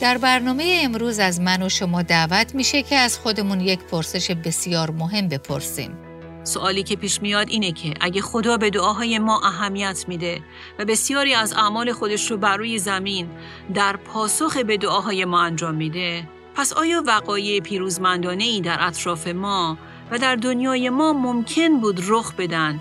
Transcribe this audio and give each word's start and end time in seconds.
در 0.00 0.18
برنامه 0.18 0.80
امروز 0.84 1.18
از 1.18 1.40
من 1.40 1.62
و 1.62 1.68
شما 1.68 2.02
دعوت 2.02 2.54
میشه 2.54 2.82
که 2.82 2.96
از 2.96 3.18
خودمون 3.18 3.60
یک 3.60 3.78
پرسش 3.78 4.30
بسیار 4.30 4.90
مهم 4.90 5.28
بپرسیم. 5.28 5.98
سوالی 6.44 6.82
که 6.82 6.96
پیش 6.96 7.22
میاد 7.22 7.48
اینه 7.48 7.72
که 7.72 7.94
اگه 8.00 8.20
خدا 8.20 8.56
به 8.56 8.70
دعاهای 8.70 9.18
ما 9.18 9.40
اهمیت 9.44 10.04
میده 10.08 10.40
و 10.78 10.84
بسیاری 10.84 11.34
از 11.34 11.52
اعمال 11.52 11.92
خودش 11.92 12.30
رو 12.30 12.36
بر 12.36 12.56
روی 12.56 12.78
زمین 12.78 13.28
در 13.74 13.96
پاسخ 13.96 14.56
به 14.56 14.76
دعاهای 14.76 15.24
ما 15.24 15.42
انجام 15.42 15.74
میده 15.74 16.28
پس 16.54 16.72
آیا 16.72 17.02
وقایع 17.06 17.60
پیروزمندانه 17.60 18.44
ای 18.44 18.60
در 18.60 18.76
اطراف 18.80 19.26
ما 19.28 19.78
و 20.10 20.18
در 20.18 20.36
دنیای 20.36 20.90
ما 20.90 21.12
ممکن 21.12 21.80
بود 21.80 22.00
رخ 22.08 22.34
بدن 22.34 22.80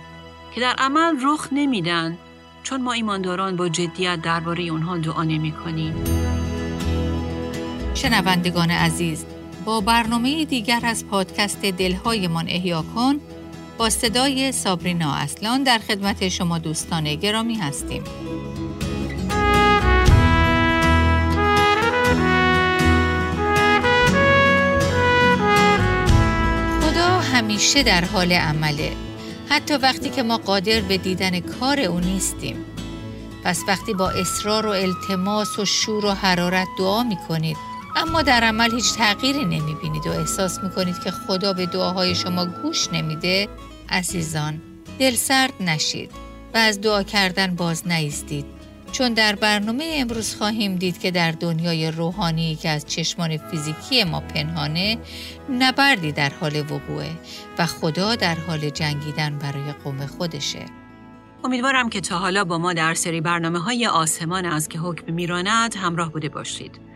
که 0.56 0.62
در 0.62 0.76
عمل 0.78 1.16
رخ 1.24 1.48
نمیدن 1.52 2.18
چون 2.64 2.82
ما 2.82 2.92
ایمانداران 2.92 3.56
با 3.56 3.70
جدیت 3.70 4.22
درباره 4.22 4.64
اونها 4.64 4.98
دعا 4.98 5.24
نمی 5.24 5.52
کنیم. 5.52 6.27
شنوندگان 7.98 8.72
عزیز 8.72 9.26
با 9.66 9.82
برنامه 9.82 10.46
دیگر 10.46 10.80
از 10.84 11.06
پادکست 11.06 11.62
دلهایمان 11.62 12.46
احیا 12.50 12.84
کن 12.96 13.20
با 13.78 13.90
صدای 13.90 14.52
سابرینا 14.52 15.14
اصلان 15.14 15.64
در 15.64 15.78
خدمت 15.78 16.30
شما 16.30 16.58
دوستان 16.58 17.16
گرامی 17.16 17.56
هستیم. 17.56 18.04
خدا 26.82 27.20
همیشه 27.20 27.84
در 27.84 28.06
حال 28.06 28.32
عمله 28.32 28.92
حتی 29.50 29.74
وقتی 29.74 30.10
که 30.10 30.24
ما 30.24 30.38
قادر 30.38 30.82
به 30.82 30.98
دیدن 30.98 31.40
کار 31.40 31.80
او 31.80 32.00
نیستیم 32.00 32.66
پس 33.44 33.64
وقتی 33.68 33.94
با 33.94 34.10
اصرار 34.10 34.66
و 34.66 34.70
التماس 34.70 35.60
و 35.60 35.66
شور 35.66 36.06
و 36.06 36.12
حرارت 36.12 36.68
دعا 36.78 37.04
می 37.04 37.18
کنید 37.28 37.58
اما 37.98 38.22
در 38.22 38.44
عمل 38.44 38.72
هیچ 38.72 38.94
تغییری 38.94 39.46
نمی 39.46 39.76
بینید 39.82 40.08
و 40.08 40.10
احساس 40.10 40.64
می 40.64 40.70
کنید 40.70 41.00
که 41.00 41.12
خدا 41.12 41.54
به 41.54 41.66
دعاهای 41.66 42.16
شما 42.16 42.46
گوش 42.46 42.94
نمیده؟ 42.94 43.48
عزیزان 43.90 44.62
دل 45.00 45.16
سرد 45.16 45.54
نشید 45.60 46.12
و 46.54 46.58
از 46.58 46.82
دعا 46.82 47.04
کردن 47.04 47.56
باز 47.56 47.88
نیستید. 47.88 48.46
چون 48.92 49.14
در 49.14 49.36
برنامه 49.36 49.96
امروز 49.98 50.36
خواهیم 50.36 50.76
دید 50.76 51.00
که 51.00 51.12
در 51.12 51.32
دنیای 51.32 51.92
روحانی 51.92 52.56
که 52.56 52.70
از 52.70 52.86
چشمان 52.86 53.38
فیزیکی 53.38 54.04
ما 54.04 54.20
پنهانه 54.20 54.98
نبردی 55.50 56.12
در 56.12 56.32
حال 56.42 56.56
وقوعه 56.56 57.12
و 57.58 57.66
خدا 57.66 58.16
در 58.16 58.36
حال 58.36 58.70
جنگیدن 58.70 59.38
برای 59.38 59.72
قوم 59.84 60.06
خودشه. 60.06 60.66
امیدوارم 61.44 61.90
که 61.90 62.02
تا 62.02 62.18
حالا 62.18 62.44
با 62.44 62.58
ما 62.58 62.74
در 62.74 62.94
سری 62.94 63.22
برنامه 63.22 63.60
های 63.60 63.88
آسمان 63.88 64.46
از 64.46 64.68
که 64.68 64.80
حکم 64.80 65.14
میراند 65.14 65.76
همراه 65.76 66.12
بوده 66.12 66.30
باشید. 66.30 66.87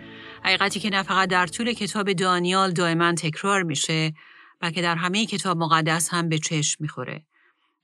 حقیقتی 0.44 0.80
که 0.80 0.90
نه 0.90 1.04
فقط 1.04 1.30
در 1.30 1.48
طول 1.48 1.74
کتاب 1.74 2.14
دانیال 2.14 2.72
دائما 2.72 3.14
تکرار 3.14 3.64
میشه 3.64 4.14
بلکه 4.60 4.82
در 4.82 4.96
همه 4.96 5.26
کتاب 5.26 5.58
مقدس 5.58 6.10
هم 6.10 6.30
به 6.30 6.40
چشم 6.40 6.78
می‌خوره. 6.80 7.26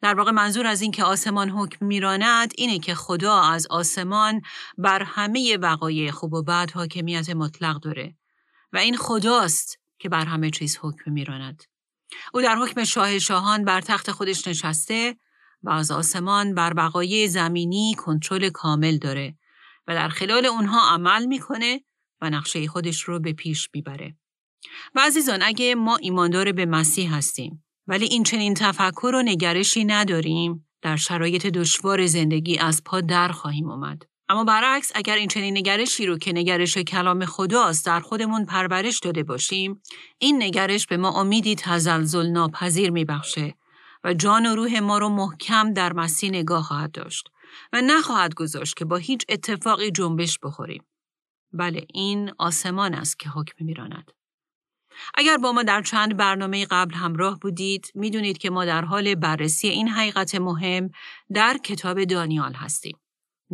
در 0.02 0.14
واقع 0.14 0.32
منظور 0.32 0.68
از 0.68 0.82
این 0.82 0.92
که 0.92 1.04
آسمان 1.04 1.50
حکم 1.50 1.86
میراند 1.86 2.52
اینه 2.58 2.80
که 2.80 2.96
خدا 2.96 3.42
از 3.42 3.68
آسمان 3.68 4.42
بر 4.78 5.04
همه 5.04 5.58
وقایع 5.58 6.12
خوب 6.12 6.34
و 6.34 6.44
بد 6.44 6.72
حاکمیت 6.72 7.30
مطلق 7.30 7.80
داره 7.80 8.16
و 8.74 8.78
این 8.78 8.98
خداست 8.98 9.80
که 10.00 10.10
بر 10.10 10.26
همه 10.26 10.50
چیز 10.50 10.80
حکم 10.82 11.12
میراند. 11.12 11.64
او 12.34 12.42
در 12.42 12.56
حکم 12.56 12.84
شاه 12.84 13.20
شاهان 13.20 13.66
بر 13.66 13.82
تخت 13.82 14.12
خودش 14.12 14.48
نشسته 14.48 15.16
و 15.64 15.70
از 15.70 15.92
آسمان 15.92 16.54
بر 16.54 16.74
وقایع 16.76 17.28
زمینی 17.28 17.96
کنترل 17.98 18.50
کامل 18.50 18.98
داره 18.98 19.36
و 19.88 19.96
در 19.96 20.10
خلال 20.10 20.46
اونها 20.46 20.94
عمل 20.94 21.26
می‌کنه 21.26 21.82
و 22.22 22.30
نقشه 22.30 22.68
خودش 22.68 23.02
رو 23.02 23.20
به 23.20 23.34
پیش 23.34 23.70
می‌بره. 23.74 24.16
و 24.96 25.00
عزیزان 25.00 25.42
اگه 25.42 25.76
ما 25.76 25.96
ایماندار 25.96 26.52
به 26.52 26.66
مسیح 26.66 27.16
هستیم 27.16 27.64
ولی 27.88 28.06
این 28.06 28.24
چنین 28.24 28.54
تفکر 28.54 29.12
و 29.16 29.22
نگرشی 29.22 29.86
نداریم 29.86 30.68
در 30.82 30.96
شرایط 30.96 31.46
دشوار 31.46 32.06
زندگی 32.06 32.58
از 32.58 32.84
پا 32.84 33.02
در 33.02 33.28
خواهیم 33.28 33.70
اومد. 33.70 34.04
اما 34.30 34.44
برعکس 34.44 34.92
اگر 34.96 35.16
این 35.16 35.28
چنین 35.28 35.58
نگرشی 35.58 36.06
رو 36.06 36.18
که 36.18 36.34
نگرش 36.34 36.78
کلام 36.78 37.26
خداست 37.26 37.86
در 37.86 38.00
خودمون 38.00 38.46
پرورش 38.46 39.00
داده 39.00 39.24
باشیم 39.24 39.82
این 40.18 40.44
نگرش 40.44 40.88
به 40.88 40.98
ما 40.98 41.20
امیدی 41.20 41.56
تزلزل 41.56 42.28
ناپذیر 42.28 42.92
میبخشه 42.92 43.56
و 44.04 44.14
جان 44.14 44.46
و 44.46 44.56
روح 44.56 44.80
ما 44.80 44.98
رو 44.98 45.10
محکم 45.10 45.74
در 45.74 45.94
مسیح 45.94 46.30
نگاه 46.30 46.64
خواهد 46.64 46.92
داشت 46.92 47.30
و 47.74 47.82
نخواهد 47.82 48.34
گذاشت 48.34 48.76
که 48.76 48.86
با 48.86 48.96
هیچ 48.96 49.26
اتفاقی 49.30 49.92
جنبش 49.92 50.40
بخوریم. 50.44 50.84
بله 51.54 51.86
این 51.94 52.32
آسمان 52.38 52.94
است 52.94 53.20
که 53.20 53.30
حکم 53.30 53.66
میراند. 53.66 54.12
اگر 55.16 55.38
با 55.38 55.52
ما 55.52 55.64
در 55.64 55.82
چند 55.82 56.18
برنامه 56.18 56.66
قبل 56.66 56.94
همراه 56.94 57.40
بودید 57.40 57.92
می‌دونید 57.96 58.38
که 58.38 58.50
ما 58.50 58.66
در 58.66 58.86
حال 58.86 59.16
بررسی 59.16 59.68
این 59.68 59.88
حقیقت 59.88 60.36
مهم 60.36 60.90
در 61.34 61.58
کتاب 61.58 62.04
دانیال 62.04 62.54
هستیم. 62.54 62.98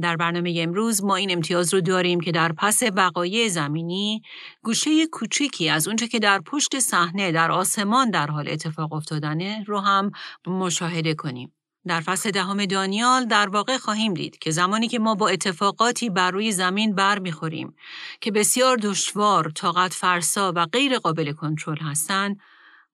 در 0.02 0.16
برنامه 0.16 0.56
امروز 0.60 1.04
ما 1.04 1.16
این 1.16 1.32
امتیاز 1.32 1.74
رو 1.74 1.82
داریم 1.82 2.20
که 2.20 2.32
در 2.32 2.52
پس 2.52 2.84
وقایع 2.96 3.48
زمینی 3.48 4.22
گوشه 4.64 5.08
کوچیکی 5.08 5.70
از 5.70 5.88
اونچه 5.88 6.08
که 6.08 6.20
در 6.20 6.40
پشت 6.40 6.80
صحنه 6.80 7.32
در 7.32 7.52
آسمان 7.52 8.10
در 8.10 8.28
حال 8.28 8.50
اتفاق 8.50 8.94
افتادنه 8.94 9.64
رو 9.68 9.80
هم 9.80 10.12
مشاهده 10.48 11.14
کنیم. 11.14 11.54
در 11.88 12.00
فصل 12.02 12.32
دهم 12.32 12.66
دانیال 12.66 13.26
در 13.26 13.50
واقع 13.50 13.78
خواهیم 13.78 14.14
دید 14.14 14.38
که 14.38 14.52
زمانی 14.52 14.88
که 14.88 15.00
ما 15.00 15.16
با 15.16 15.30
اتفاقاتی 15.30 16.10
بر 16.10 16.32
روی 16.32 16.52
زمین 16.52 16.96
بر 16.96 17.20
می‌خوریم 17.20 17.76
که 18.22 18.32
بسیار 18.32 18.78
دشوار، 18.78 19.52
طاقت 19.52 19.94
فرسا 19.94 20.54
و 20.56 20.66
غیر 20.66 21.00
قابل 21.00 21.32
کنترل 21.32 21.78
هستند، 21.78 22.40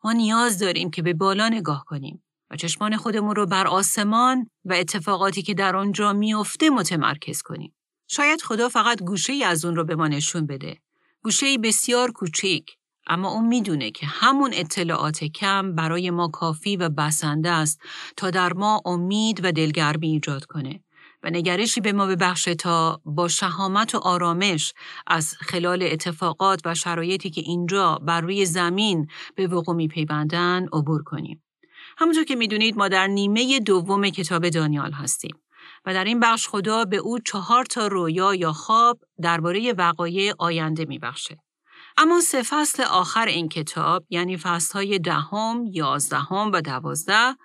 ما 0.03 0.11
نیاز 0.11 0.59
داریم 0.59 0.91
که 0.91 1.01
به 1.01 1.13
بالا 1.13 1.49
نگاه 1.49 1.85
کنیم 1.85 2.23
و 2.51 2.55
چشمان 2.55 2.97
خودمون 2.97 3.35
رو 3.35 3.45
بر 3.45 3.67
آسمان 3.67 4.49
و 4.65 4.73
اتفاقاتی 4.73 5.41
که 5.41 5.53
در 5.53 5.75
آنجا 5.75 6.13
میافته 6.13 6.69
متمرکز 6.69 7.41
کنیم. 7.41 7.75
شاید 8.07 8.41
خدا 8.41 8.69
فقط 8.69 9.03
گوشه 9.03 9.33
ای 9.33 9.43
از 9.43 9.65
اون 9.65 9.75
رو 9.75 9.83
به 9.83 9.95
ما 9.95 10.07
نشون 10.07 10.45
بده. 10.45 10.77
گوشه 11.23 11.57
بسیار 11.57 12.11
کوچیک 12.11 12.78
اما 13.09 13.29
اون 13.29 13.47
می‌دونه 13.47 13.91
که 13.91 14.05
همون 14.05 14.51
اطلاعات 14.53 15.23
کم 15.23 15.75
برای 15.75 16.09
ما 16.09 16.27
کافی 16.27 16.77
و 16.77 16.89
بسنده 16.89 17.49
است 17.49 17.81
تا 18.17 18.29
در 18.29 18.53
ما 18.53 18.81
امید 18.85 19.45
و 19.45 19.51
دلگرمی 19.51 20.07
ایجاد 20.07 20.45
کنه 20.45 20.83
و 21.23 21.29
نگرشی 21.29 21.81
به 21.81 21.93
ما 21.93 22.05
ببخشه 22.05 22.55
تا 22.55 23.01
با 23.05 23.27
شهامت 23.27 23.95
و 23.95 23.97
آرامش 23.97 24.73
از 25.07 25.35
خلال 25.39 25.83
اتفاقات 25.83 26.61
و 26.65 26.75
شرایطی 26.75 27.29
که 27.29 27.41
اینجا 27.41 27.95
بر 27.95 28.21
روی 28.21 28.45
زمین 28.45 29.07
به 29.35 29.47
وقوع 29.47 29.75
میپیوندن 29.75 30.67
عبور 30.73 31.03
کنیم. 31.03 31.43
همونطور 31.97 32.23
که 32.23 32.35
می‌دونید 32.35 32.77
ما 32.77 32.87
در 32.87 33.07
نیمه 33.07 33.59
دوم 33.59 34.09
کتاب 34.09 34.49
دانیال 34.49 34.91
هستیم 34.91 35.35
و 35.85 35.93
در 35.93 36.03
این 36.03 36.19
بخش 36.19 36.47
خدا 36.47 36.85
به 36.85 36.97
او 36.97 37.19
چهار 37.19 37.65
تا 37.65 37.87
رویا 37.87 38.35
یا 38.35 38.53
خواب 38.53 38.99
درباره 39.21 39.73
وقایع 39.73 40.33
آینده 40.39 40.85
میبخشه. 40.85 41.37
اما 42.01 42.21
سه 42.21 42.43
فصل 42.43 42.83
آخر 42.83 43.25
این 43.25 43.49
کتاب 43.49 44.05
یعنی 44.09 44.37
فصلهای 44.37 44.99
دهم، 44.99 45.65
یازدهم 45.71 46.51
و 46.53 46.61
دوازده 46.61 47.35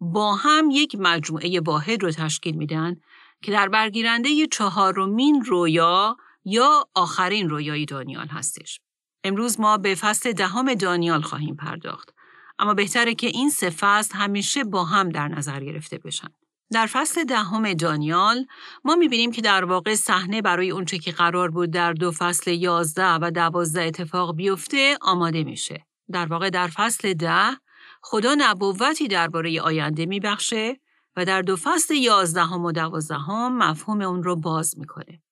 با 0.00 0.34
هم 0.34 0.68
یک 0.70 0.96
مجموعه 0.98 1.60
واحد 1.60 2.02
رو 2.02 2.10
تشکیل 2.10 2.56
میدن 2.56 2.96
که 3.42 3.52
در 3.52 3.68
برگیرنده 3.68 4.46
چهارمین 4.46 5.44
رویا 5.44 6.16
یا 6.44 6.88
آخرین 6.94 7.48
رویای 7.48 7.84
دانیال 7.84 8.26
هستش. 8.26 8.80
امروز 9.24 9.60
ما 9.60 9.76
به 9.76 9.94
فصل 9.94 10.32
دهم 10.32 10.74
دانیال 10.74 11.22
خواهیم 11.22 11.56
پرداخت. 11.56 12.14
اما 12.58 12.74
بهتره 12.74 13.14
که 13.14 13.26
این 13.26 13.50
سه 13.50 13.70
فصل 13.70 14.14
همیشه 14.14 14.64
با 14.64 14.84
هم 14.84 15.08
در 15.08 15.28
نظر 15.28 15.60
گرفته 15.60 15.98
بشن. 15.98 16.28
در 16.74 16.86
فصل 16.86 17.24
دهم 17.24 17.74
دانیال 17.74 18.46
ما 18.84 18.94
می‌بینیم 18.94 19.32
که 19.32 19.42
در 19.42 19.64
واقع 19.64 19.94
صحنه 19.94 20.42
برای 20.42 20.70
اونچه 20.70 20.98
که 20.98 21.12
قرار 21.12 21.50
بود 21.50 21.70
در 21.70 21.92
دو 21.92 22.12
فصل 22.12 22.50
یازده 22.50 23.14
و 23.14 23.30
دوازده 23.30 23.82
اتفاق 23.82 24.36
بیفته 24.36 24.98
آماده 25.00 25.44
میشه. 25.44 25.86
در 26.12 26.26
واقع 26.26 26.50
در 26.50 26.68
فصل 26.68 27.12
ده 27.14 27.56
خدا 28.02 28.34
نبوتی 28.38 29.08
درباره 29.08 29.60
آینده 29.60 30.06
میبخشه 30.06 30.80
و 31.16 31.24
در 31.24 31.42
دو 31.42 31.56
فصل 31.56 31.94
یازدهم 31.94 32.64
و 32.64 32.72
دوازدهم 32.72 33.58
مفهوم 33.58 34.00
اون 34.00 34.22
رو 34.22 34.36
باز 34.36 34.78
می‌کنه. 34.78 35.22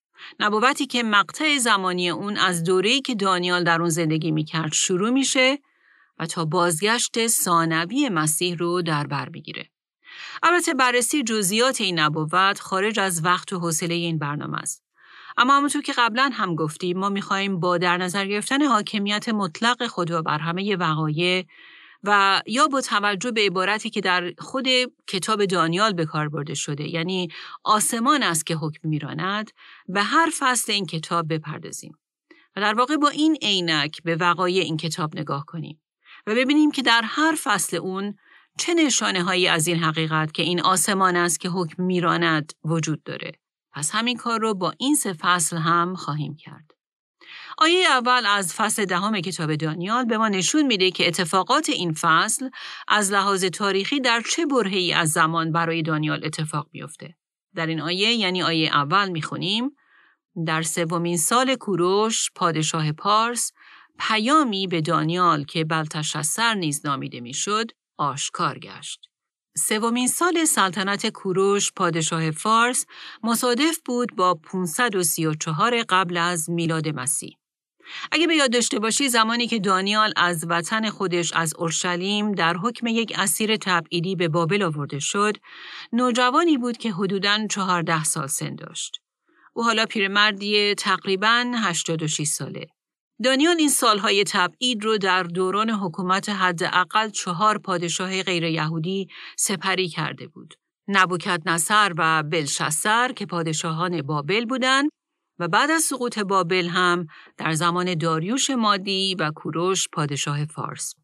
نبوتی 0.40 0.86
که 0.86 1.02
مقطع 1.02 1.58
زمانی 1.58 2.10
اون 2.10 2.36
از 2.36 2.64
دوره‌ای 2.64 3.00
که 3.00 3.14
دانیال 3.14 3.64
در 3.64 3.80
اون 3.80 3.90
زندگی 3.90 4.30
می‌کرد 4.30 4.72
شروع 4.72 5.10
میشه 5.10 5.58
و 6.18 6.26
تا 6.26 6.44
بازگشت 6.44 7.26
ثانوی 7.26 8.08
مسیح 8.08 8.56
رو 8.56 8.82
در 8.82 9.06
بر 9.06 9.28
می‌گیره. 9.28 9.71
البته 10.42 10.74
بررسی 10.74 11.22
جزئیات 11.22 11.80
این 11.80 11.98
نبوت 11.98 12.60
خارج 12.60 13.00
از 13.00 13.24
وقت 13.24 13.52
و 13.52 13.58
حوصله 13.58 13.94
این 13.94 14.18
برنامه 14.18 14.58
است. 14.58 14.82
اما 15.36 15.56
همونطور 15.56 15.82
که 15.82 15.92
قبلا 15.98 16.30
هم 16.32 16.54
گفتیم 16.54 16.98
ما 16.98 17.08
می‌خواهیم 17.08 17.60
با 17.60 17.78
در 17.78 17.96
نظر 17.96 18.26
گرفتن 18.26 18.62
حاکمیت 18.62 19.28
مطلق 19.28 19.86
خدا 19.86 20.22
بر 20.22 20.38
همه 20.38 20.76
وقایع 20.76 21.44
و 22.04 22.42
یا 22.46 22.66
با 22.66 22.80
توجه 22.80 23.30
به 23.30 23.40
عبارتی 23.40 23.90
که 23.90 24.00
در 24.00 24.32
خود 24.38 24.66
کتاب 25.06 25.44
دانیال 25.44 25.92
به 25.92 26.06
کار 26.06 26.28
برده 26.28 26.54
شده 26.54 26.88
یعنی 26.88 27.28
آسمان 27.64 28.22
است 28.22 28.46
که 28.46 28.54
حکم 28.54 28.88
میراند 28.88 29.50
به 29.88 30.02
هر 30.02 30.32
فصل 30.38 30.72
این 30.72 30.86
کتاب 30.86 31.32
بپردازیم 31.32 31.98
و 32.56 32.60
در 32.60 32.74
واقع 32.74 32.96
با 32.96 33.08
این 33.08 33.36
عینک 33.42 34.02
به 34.02 34.16
وقایع 34.16 34.62
این 34.62 34.76
کتاب 34.76 35.18
نگاه 35.18 35.44
کنیم 35.46 35.82
و 36.26 36.34
ببینیم 36.34 36.70
که 36.70 36.82
در 36.82 37.02
هر 37.04 37.34
فصل 37.42 37.76
اون 37.76 38.16
چه 38.58 38.74
نشانه 38.74 39.22
هایی 39.22 39.48
از 39.48 39.66
این 39.66 39.78
حقیقت 39.78 40.32
که 40.32 40.42
این 40.42 40.60
آسمان 40.60 41.16
است 41.16 41.40
که 41.40 41.48
حکم 41.48 41.82
میراند 41.82 42.52
وجود 42.64 43.02
داره. 43.02 43.32
پس 43.72 43.90
همین 43.90 44.16
کار 44.16 44.40
رو 44.40 44.54
با 44.54 44.72
این 44.78 44.94
سه 44.94 45.12
فصل 45.12 45.56
هم 45.56 45.94
خواهیم 45.94 46.36
کرد. 46.36 46.70
آیه 47.58 47.86
اول 47.90 48.26
از 48.26 48.54
فصل 48.54 48.84
دهم 48.84 49.20
کتاب 49.20 49.54
دانیال 49.54 50.04
به 50.04 50.18
ما 50.18 50.28
نشون 50.28 50.66
میده 50.66 50.90
که 50.90 51.08
اتفاقات 51.08 51.68
این 51.68 51.92
فصل 51.92 52.48
از 52.88 53.12
لحاظ 53.12 53.44
تاریخی 53.44 54.00
در 54.00 54.22
چه 54.30 54.46
برهی 54.46 54.92
از 54.92 55.10
زمان 55.10 55.52
برای 55.52 55.82
دانیال 55.82 56.24
اتفاق 56.24 56.68
میفته. 56.72 57.16
در 57.54 57.66
این 57.66 57.80
آیه 57.80 58.12
یعنی 58.12 58.42
آیه 58.42 58.68
اول 58.68 59.08
می‌خونیم 59.08 59.70
در 60.46 60.62
سومین 60.62 61.16
سال 61.16 61.54
کوروش 61.54 62.30
پادشاه 62.34 62.92
پارس 62.92 63.52
پیامی 63.98 64.66
به 64.66 64.80
دانیال 64.80 65.44
که 65.44 65.64
بلتشسر 65.64 66.54
نیز 66.54 66.86
نامیده 66.86 67.20
می‌شد 67.20 67.70
آشکار 67.98 68.58
گشت. 68.58 69.00
سومین 69.56 70.08
سال 70.08 70.44
سلطنت 70.44 71.06
کوروش 71.06 71.72
پادشاه 71.72 72.30
فارس 72.30 72.86
مصادف 73.22 73.78
بود 73.84 74.16
با 74.16 74.34
534 74.34 75.82
قبل 75.82 76.16
از 76.16 76.50
میلاد 76.50 76.88
مسیح. 76.88 77.36
اگه 78.12 78.26
به 78.26 78.34
یاد 78.34 78.52
داشته 78.52 78.78
باشی 78.78 79.08
زمانی 79.08 79.46
که 79.46 79.58
دانیال 79.58 80.12
از 80.16 80.44
وطن 80.48 80.90
خودش 80.90 81.32
از 81.32 81.54
اورشلیم 81.58 82.32
در 82.32 82.56
حکم 82.56 82.86
یک 82.86 83.12
اسیر 83.18 83.56
تبعیدی 83.56 84.16
به 84.16 84.28
بابل 84.28 84.62
آورده 84.62 84.98
شد، 84.98 85.36
نوجوانی 85.92 86.58
بود 86.58 86.76
که 86.76 86.92
حدوداً 86.92 87.46
14 87.46 88.04
سال 88.04 88.26
سن 88.26 88.54
داشت. 88.54 89.00
او 89.54 89.64
حالا 89.64 89.86
پیرمردی 89.86 90.74
تقریباً 90.74 91.52
86 91.56 92.24
ساله. 92.24 92.66
دانیال 93.24 93.56
این 93.58 93.68
سالهای 93.68 94.24
تبعید 94.24 94.84
رو 94.84 94.98
در 94.98 95.22
دوران 95.22 95.70
حکومت 95.70 96.28
حداقل 96.28 97.10
چهار 97.10 97.58
پادشاه 97.58 98.22
غیر 98.22 98.44
یهودی 98.44 99.08
سپری 99.38 99.88
کرده 99.88 100.26
بود. 100.26 100.54
نبوکت 100.88 101.42
نصر 101.46 101.92
و 101.98 102.22
بلشسر 102.22 103.12
که 103.12 103.26
پادشاهان 103.26 104.02
بابل 104.02 104.44
بودند 104.44 104.90
و 105.38 105.48
بعد 105.48 105.70
از 105.70 105.82
سقوط 105.82 106.18
بابل 106.18 106.66
هم 106.66 107.06
در 107.36 107.52
زمان 107.52 107.94
داریوش 107.94 108.50
مادی 108.50 109.16
و 109.18 109.30
کوروش 109.30 109.88
پادشاه 109.92 110.44
فارس. 110.44 110.94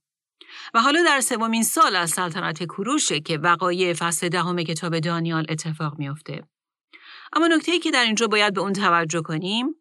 و 0.74 0.80
حالا 0.80 1.02
در 1.02 1.20
سومین 1.20 1.62
سال 1.62 1.96
از 1.96 2.10
سلطنت 2.10 2.64
کوروشه 2.64 3.20
که 3.20 3.38
وقایع 3.38 3.92
فصل 3.92 4.28
دهم 4.28 4.62
کتاب 4.62 4.98
دانیال 4.98 5.46
اتفاق 5.48 5.98
میافته. 5.98 6.42
اما 7.32 7.46
نکته 7.46 7.78
که 7.78 7.90
در 7.90 8.04
اینجا 8.04 8.26
باید 8.26 8.54
به 8.54 8.60
اون 8.60 8.72
توجه 8.72 9.22
کنیم 9.22 9.74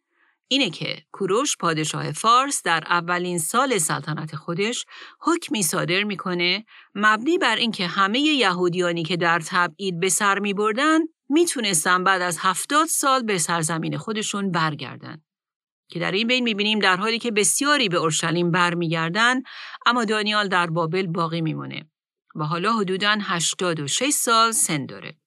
اینه 0.48 0.70
که 0.70 1.04
کوروش 1.12 1.58
پادشاه 1.58 2.12
فارس 2.12 2.64
در 2.64 2.84
اولین 2.90 3.40
سال 3.40 3.78
سلطنت 3.78 4.36
خودش 4.36 4.86
حکمی 5.22 5.64
صادر 5.64 6.04
می‌کنه 6.04 6.66
مبنی 6.96 7.38
بر 7.38 7.56
اینکه 7.56 7.88
همه 7.88 8.20
یهودیانی 8.20 9.04
که 9.04 9.18
در 9.18 9.40
تبعید 9.40 10.00
به 10.00 10.10
سر 10.10 10.40
می 10.40 10.54
بردن 10.54 11.00
می‌تونستن 11.30 12.04
بعد 12.04 12.22
از 12.22 12.38
هفتاد 12.42 12.88
سال 12.88 13.24
به 13.24 13.38
سرزمین 13.38 13.98
خودشون 13.98 14.52
برگردن. 14.52 15.22
که 15.90 16.00
در 16.00 16.12
این 16.12 16.28
بین 16.28 16.44
می‌بینیم 16.44 16.80
در 16.80 16.98
حالی 16.98 17.20
که 17.20 17.32
بسیاری 17.32 17.90
به 17.90 17.98
اورشلیم 17.98 18.52
برمیگردن 18.52 19.42
اما 19.86 20.06
دانیال 20.06 20.48
در 20.48 20.68
بابل 20.68 21.08
باقی 21.08 21.42
میمونه 21.42 21.90
و 22.36 22.44
حالا 22.44 22.74
حدوداً 22.74 23.18
86 23.22 24.10
سال 24.10 24.52
سن 24.52 24.86
داره. 24.86 25.18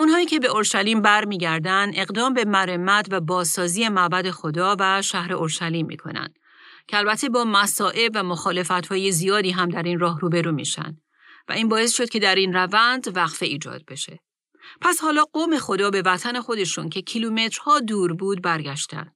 اونهایی 0.00 0.26
که 0.26 0.38
به 0.38 0.48
اورشلیم 0.48 1.02
برمیگردن 1.02 1.90
اقدام 1.94 2.34
به 2.34 2.44
مرمت 2.44 3.06
و 3.10 3.20
بازسازی 3.20 3.88
معبد 3.88 4.30
خدا 4.30 4.76
و 4.80 5.02
شهر 5.02 5.32
اورشلیم 5.32 5.86
می‌کنن 5.86 6.28
که 6.86 6.96
البته 6.96 7.28
با 7.28 7.44
مسائب 7.44 8.12
و 8.14 8.22
مخالفت‌های 8.22 9.12
زیادی 9.12 9.50
هم 9.50 9.68
در 9.68 9.82
این 9.82 9.98
راه 9.98 10.20
روبرو 10.20 10.52
میشن 10.52 10.96
و 11.48 11.52
این 11.52 11.68
باعث 11.68 11.96
شد 11.96 12.08
که 12.08 12.18
در 12.18 12.34
این 12.34 12.52
روند 12.52 13.16
وقفه 13.16 13.46
ایجاد 13.46 13.84
بشه. 13.84 14.18
پس 14.80 15.00
حالا 15.00 15.24
قوم 15.24 15.58
خدا 15.58 15.90
به 15.90 16.02
وطن 16.02 16.40
خودشون 16.40 16.88
که 16.88 17.02
کیلومترها 17.02 17.80
دور 17.80 18.12
بود 18.12 18.42
برگشتن 18.42 19.12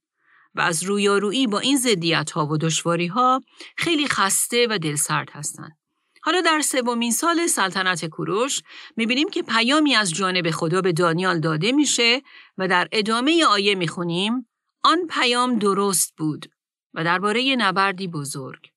و 0.55 0.61
از 0.61 0.83
رویارویی 0.83 1.47
با 1.47 1.59
این 1.59 1.77
زدیت 1.77 2.31
ها 2.31 2.47
و 2.47 2.59
دشواری 2.59 3.07
ها 3.07 3.41
خیلی 3.77 4.09
خسته 4.09 4.67
و 4.71 4.79
دلسرد 4.79 5.31
هستند. 5.33 5.82
حالا 6.25 6.41
در 6.41 6.61
سومین 6.61 7.13
سال 7.13 7.47
سلطنت 7.47 8.07
کوروش 8.07 8.63
می‌بینیم 8.97 9.31
که 9.31 9.43
پیامی 9.43 9.95
از 9.95 10.15
جانب 10.15 10.51
خدا 10.51 10.81
به 10.81 10.93
دانیال 10.93 11.41
داده 11.41 11.73
میشه 11.73 12.23
و 12.59 12.69
در 12.69 12.89
ادامه 12.93 13.45
آیه 13.45 13.75
می‌خونیم 13.75 14.49
آن 14.85 15.07
پیام 15.07 15.59
درست 15.59 16.15
بود 16.17 16.53
و 16.95 17.05
درباره 17.05 17.57
نبردی 17.57 18.09
بزرگ. 18.09 18.71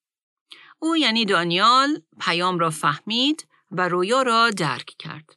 او 0.78 0.96
یعنی 0.96 1.24
دانیال 1.24 2.02
پیام 2.20 2.58
را 2.58 2.70
فهمید 2.70 3.48
و 3.70 3.88
رویا 3.88 4.22
را 4.22 4.50
درک 4.50 4.90
کرد. 4.98 5.36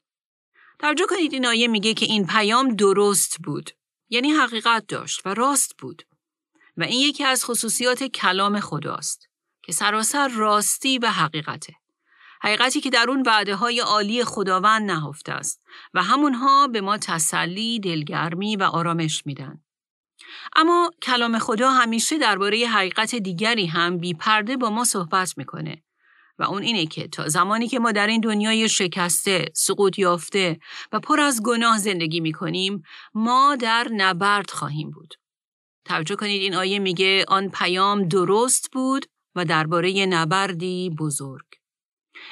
توجه 0.79 1.05
کنید 1.09 1.33
این 1.33 1.45
آیه 1.45 1.67
میگه 1.67 1.93
که 1.93 2.05
این 2.05 2.27
پیام 2.27 2.75
درست 2.75 3.37
بود. 3.43 3.71
یعنی 4.09 4.31
حقیقت 4.31 4.87
داشت 4.87 5.21
و 5.25 5.33
راست 5.33 5.77
بود. 5.77 6.03
و 6.77 6.83
این 6.83 7.09
یکی 7.09 7.23
از 7.23 7.45
خصوصیات 7.45 8.03
کلام 8.03 8.59
خداست 8.59 9.29
که 9.63 9.71
سراسر 9.71 10.27
راستی 10.27 10.97
و 10.97 11.07
حقیقته. 11.07 11.78
حقیقتی 12.41 12.81
که 12.81 12.89
در 12.89 13.05
اون 13.09 13.23
وعده 13.25 13.55
های 13.55 13.79
عالی 13.79 14.23
خداوند 14.23 14.91
نهفته 14.91 15.31
است 15.31 15.61
و 15.93 16.03
همونها 16.03 16.67
به 16.67 16.81
ما 16.81 16.97
تسلی، 16.97 17.79
دلگرمی 17.79 18.55
و 18.55 18.63
آرامش 18.63 19.25
میدن. 19.25 19.63
اما 20.55 20.91
کلام 21.01 21.39
خدا 21.39 21.71
همیشه 21.71 22.17
درباره 22.17 22.67
حقیقت 22.67 23.15
دیگری 23.15 23.65
هم 23.65 23.97
بی 23.97 24.13
پرده 24.13 24.57
با 24.57 24.69
ما 24.69 24.83
صحبت 24.83 25.37
می‌کنه 25.37 25.83
و 26.39 26.43
اون 26.43 26.63
اینه 26.63 26.85
که 26.85 27.07
تا 27.07 27.27
زمانی 27.27 27.67
که 27.67 27.79
ما 27.79 27.91
در 27.91 28.07
این 28.07 28.21
دنیای 28.21 28.69
شکسته، 28.69 29.45
سقوط 29.53 29.99
یافته 29.99 30.59
و 30.91 30.99
پر 30.99 31.19
از 31.19 31.43
گناه 31.43 31.77
زندگی 31.77 32.19
می‌کنیم 32.19 32.83
ما 33.13 33.55
در 33.55 33.87
نبرد 33.91 34.49
خواهیم 34.49 34.91
بود. 34.91 35.13
توجه 35.85 36.15
کنید 36.15 36.41
این 36.41 36.55
آیه 36.55 36.79
میگه 36.79 37.25
آن 37.27 37.49
پیام 37.49 38.07
درست 38.07 38.71
بود 38.71 39.05
و 39.35 39.45
درباره 39.45 40.05
نبردی 40.05 40.89
بزرگ. 40.99 41.58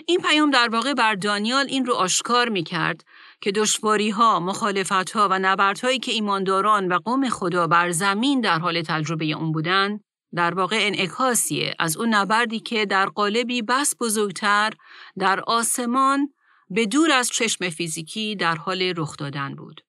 این 0.06 0.22
پیام 0.22 0.50
در 0.52 0.70
واقع 0.70 0.94
بر 0.94 1.16
دانیال 1.16 1.66
این 1.70 1.86
رو 1.86 1.94
آشکار 1.94 2.50
می 2.50 2.64
کرد 2.64 3.04
که 3.42 3.52
دشواری 3.52 4.10
ها، 4.10 4.40
مخالفت 4.40 5.12
ها 5.12 5.28
و 5.32 5.40
نبردهایی 5.40 6.00
که 6.00 6.12
ایمانداران 6.12 6.88
و 6.88 7.00
قوم 7.00 7.30
خدا 7.30 7.68
بر 7.68 7.92
زمین 7.92 8.42
در 8.42 8.60
حال 8.60 8.82
تجربه 8.82 9.26
اون 9.26 9.52
بودن 9.52 10.00
در 10.36 10.54
واقع 10.54 10.78
انعکاسیه 10.80 11.76
از 11.80 11.98
اون 11.98 12.14
نبردی 12.14 12.60
که 12.60 12.86
در 12.86 13.06
قالبی 13.06 13.62
بس 13.62 13.94
بزرگتر 14.00 14.74
در 15.18 15.40
آسمان 15.40 16.34
به 16.70 16.86
دور 16.86 17.12
از 17.12 17.30
چشم 17.30 17.70
فیزیکی 17.70 18.36
در 18.36 18.56
حال 18.56 18.94
رخ 18.98 19.18
دادن 19.18 19.56
بود. 19.56 19.82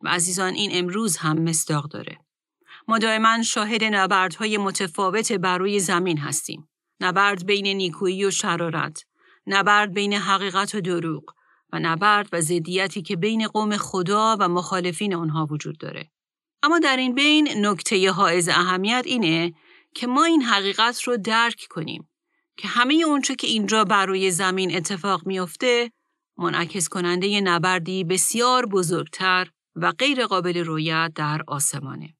و 0.00 0.08
عزیزان 0.08 0.54
این 0.54 0.70
امروز 0.74 1.16
هم 1.16 1.42
مصداق 1.42 1.88
داره. 1.88 2.18
ما 2.88 2.98
دائما 2.98 3.42
شاهد 3.42 3.84
نبردهای 3.84 4.58
متفاوت 4.58 5.32
بر 5.32 5.58
روی 5.58 5.80
زمین 5.80 6.18
هستیم. 6.18 6.68
نبرد 7.00 7.46
بین 7.46 7.66
نیکویی 7.66 8.24
و 8.24 8.30
شرارت، 8.30 9.04
نبرد 9.48 9.94
بین 9.94 10.12
حقیقت 10.12 10.74
و 10.74 10.80
دروغ 10.80 11.24
و 11.72 11.78
نبرد 11.78 12.28
و 12.32 12.40
زدیتی 12.40 13.02
که 13.02 13.16
بین 13.16 13.46
قوم 13.46 13.76
خدا 13.76 14.36
و 14.40 14.48
مخالفین 14.48 15.14
آنها 15.14 15.46
وجود 15.50 15.78
داره. 15.78 16.10
اما 16.62 16.78
در 16.78 16.96
این 16.96 17.14
بین 17.14 17.66
نکته 17.66 18.10
حائز 18.10 18.48
اهمیت 18.48 19.02
اینه 19.06 19.54
که 19.94 20.06
ما 20.06 20.24
این 20.24 20.42
حقیقت 20.42 21.02
رو 21.02 21.16
درک 21.16 21.66
کنیم 21.70 22.08
که 22.56 22.68
همه 22.68 22.94
اونچه 23.06 23.34
که 23.34 23.46
اینجا 23.46 23.84
بر 23.84 24.06
روی 24.06 24.30
زمین 24.30 24.76
اتفاق 24.76 25.26
میافته 25.26 25.92
منعکس 26.38 26.88
کننده 26.88 27.40
نبردی 27.40 28.04
بسیار 28.04 28.66
بزرگتر 28.66 29.50
و 29.76 29.92
غیر 29.92 30.26
قابل 30.26 30.64
رویت 30.64 31.12
در 31.14 31.42
آسمانه. 31.46 32.17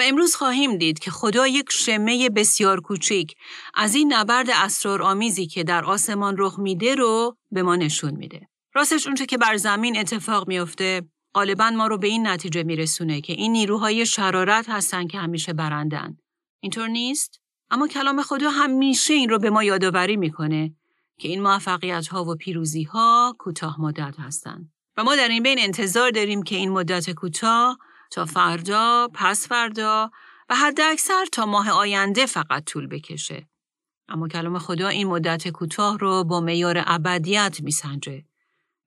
و 0.00 0.02
امروز 0.02 0.34
خواهیم 0.34 0.76
دید 0.76 0.98
که 0.98 1.10
خدا 1.10 1.46
یک 1.46 1.72
شمه 1.72 2.28
بسیار 2.28 2.80
کوچیک 2.80 3.34
از 3.74 3.94
این 3.94 4.12
نبرد 4.12 4.50
اسرارآمیزی 4.50 5.46
که 5.46 5.64
در 5.64 5.84
آسمان 5.84 6.34
رخ 6.38 6.58
میده 6.58 6.94
رو 6.94 7.36
به 7.50 7.62
ما 7.62 7.76
نشون 7.76 8.10
میده. 8.10 8.48
راستش 8.74 9.06
اونچه 9.06 9.26
که 9.26 9.38
بر 9.38 9.56
زمین 9.56 9.98
اتفاق 9.98 10.48
میفته 10.48 11.02
غالبا 11.34 11.70
ما 11.70 11.86
رو 11.86 11.98
به 11.98 12.06
این 12.06 12.26
نتیجه 12.26 12.62
میرسونه 12.62 13.20
که 13.20 13.32
این 13.32 13.52
نیروهای 13.52 14.06
شرارت 14.06 14.68
هستن 14.68 15.06
که 15.06 15.18
همیشه 15.18 15.52
برندن. 15.52 16.16
اینطور 16.60 16.88
نیست؟ 16.88 17.40
اما 17.70 17.88
کلام 17.88 18.22
خدا 18.22 18.50
همیشه 18.50 19.14
این 19.14 19.28
رو 19.28 19.38
به 19.38 19.50
ما 19.50 19.64
یادآوری 19.64 20.16
می‌کنه 20.16 20.74
که 21.18 21.28
این 21.28 21.42
موفقیت 21.42 22.06
ها 22.06 22.24
و 22.24 22.34
پیروزی 22.34 22.82
ها 22.82 23.36
کوتاه 23.38 23.80
مدت 23.80 24.14
هستند. 24.18 24.72
و 24.96 25.04
ما 25.04 25.16
در 25.16 25.28
این 25.28 25.42
بین 25.42 25.58
انتظار 25.58 26.10
داریم 26.10 26.42
که 26.42 26.56
این 26.56 26.70
مدت 26.70 27.10
کوتاه 27.10 27.78
تا 28.10 28.24
فردا، 28.24 29.08
پس 29.14 29.48
فردا 29.48 30.10
و 30.48 30.54
حد 30.56 30.80
اکثر 30.80 31.24
تا 31.32 31.46
ماه 31.46 31.70
آینده 31.70 32.26
فقط 32.26 32.64
طول 32.64 32.86
بکشه. 32.86 33.48
اما 34.08 34.28
کلام 34.28 34.58
خدا 34.58 34.88
این 34.88 35.06
مدت 35.06 35.48
کوتاه 35.48 35.98
رو 35.98 36.24
با 36.24 36.40
میار 36.40 36.82
ابدیت 36.86 37.60
میسنجه 37.60 38.24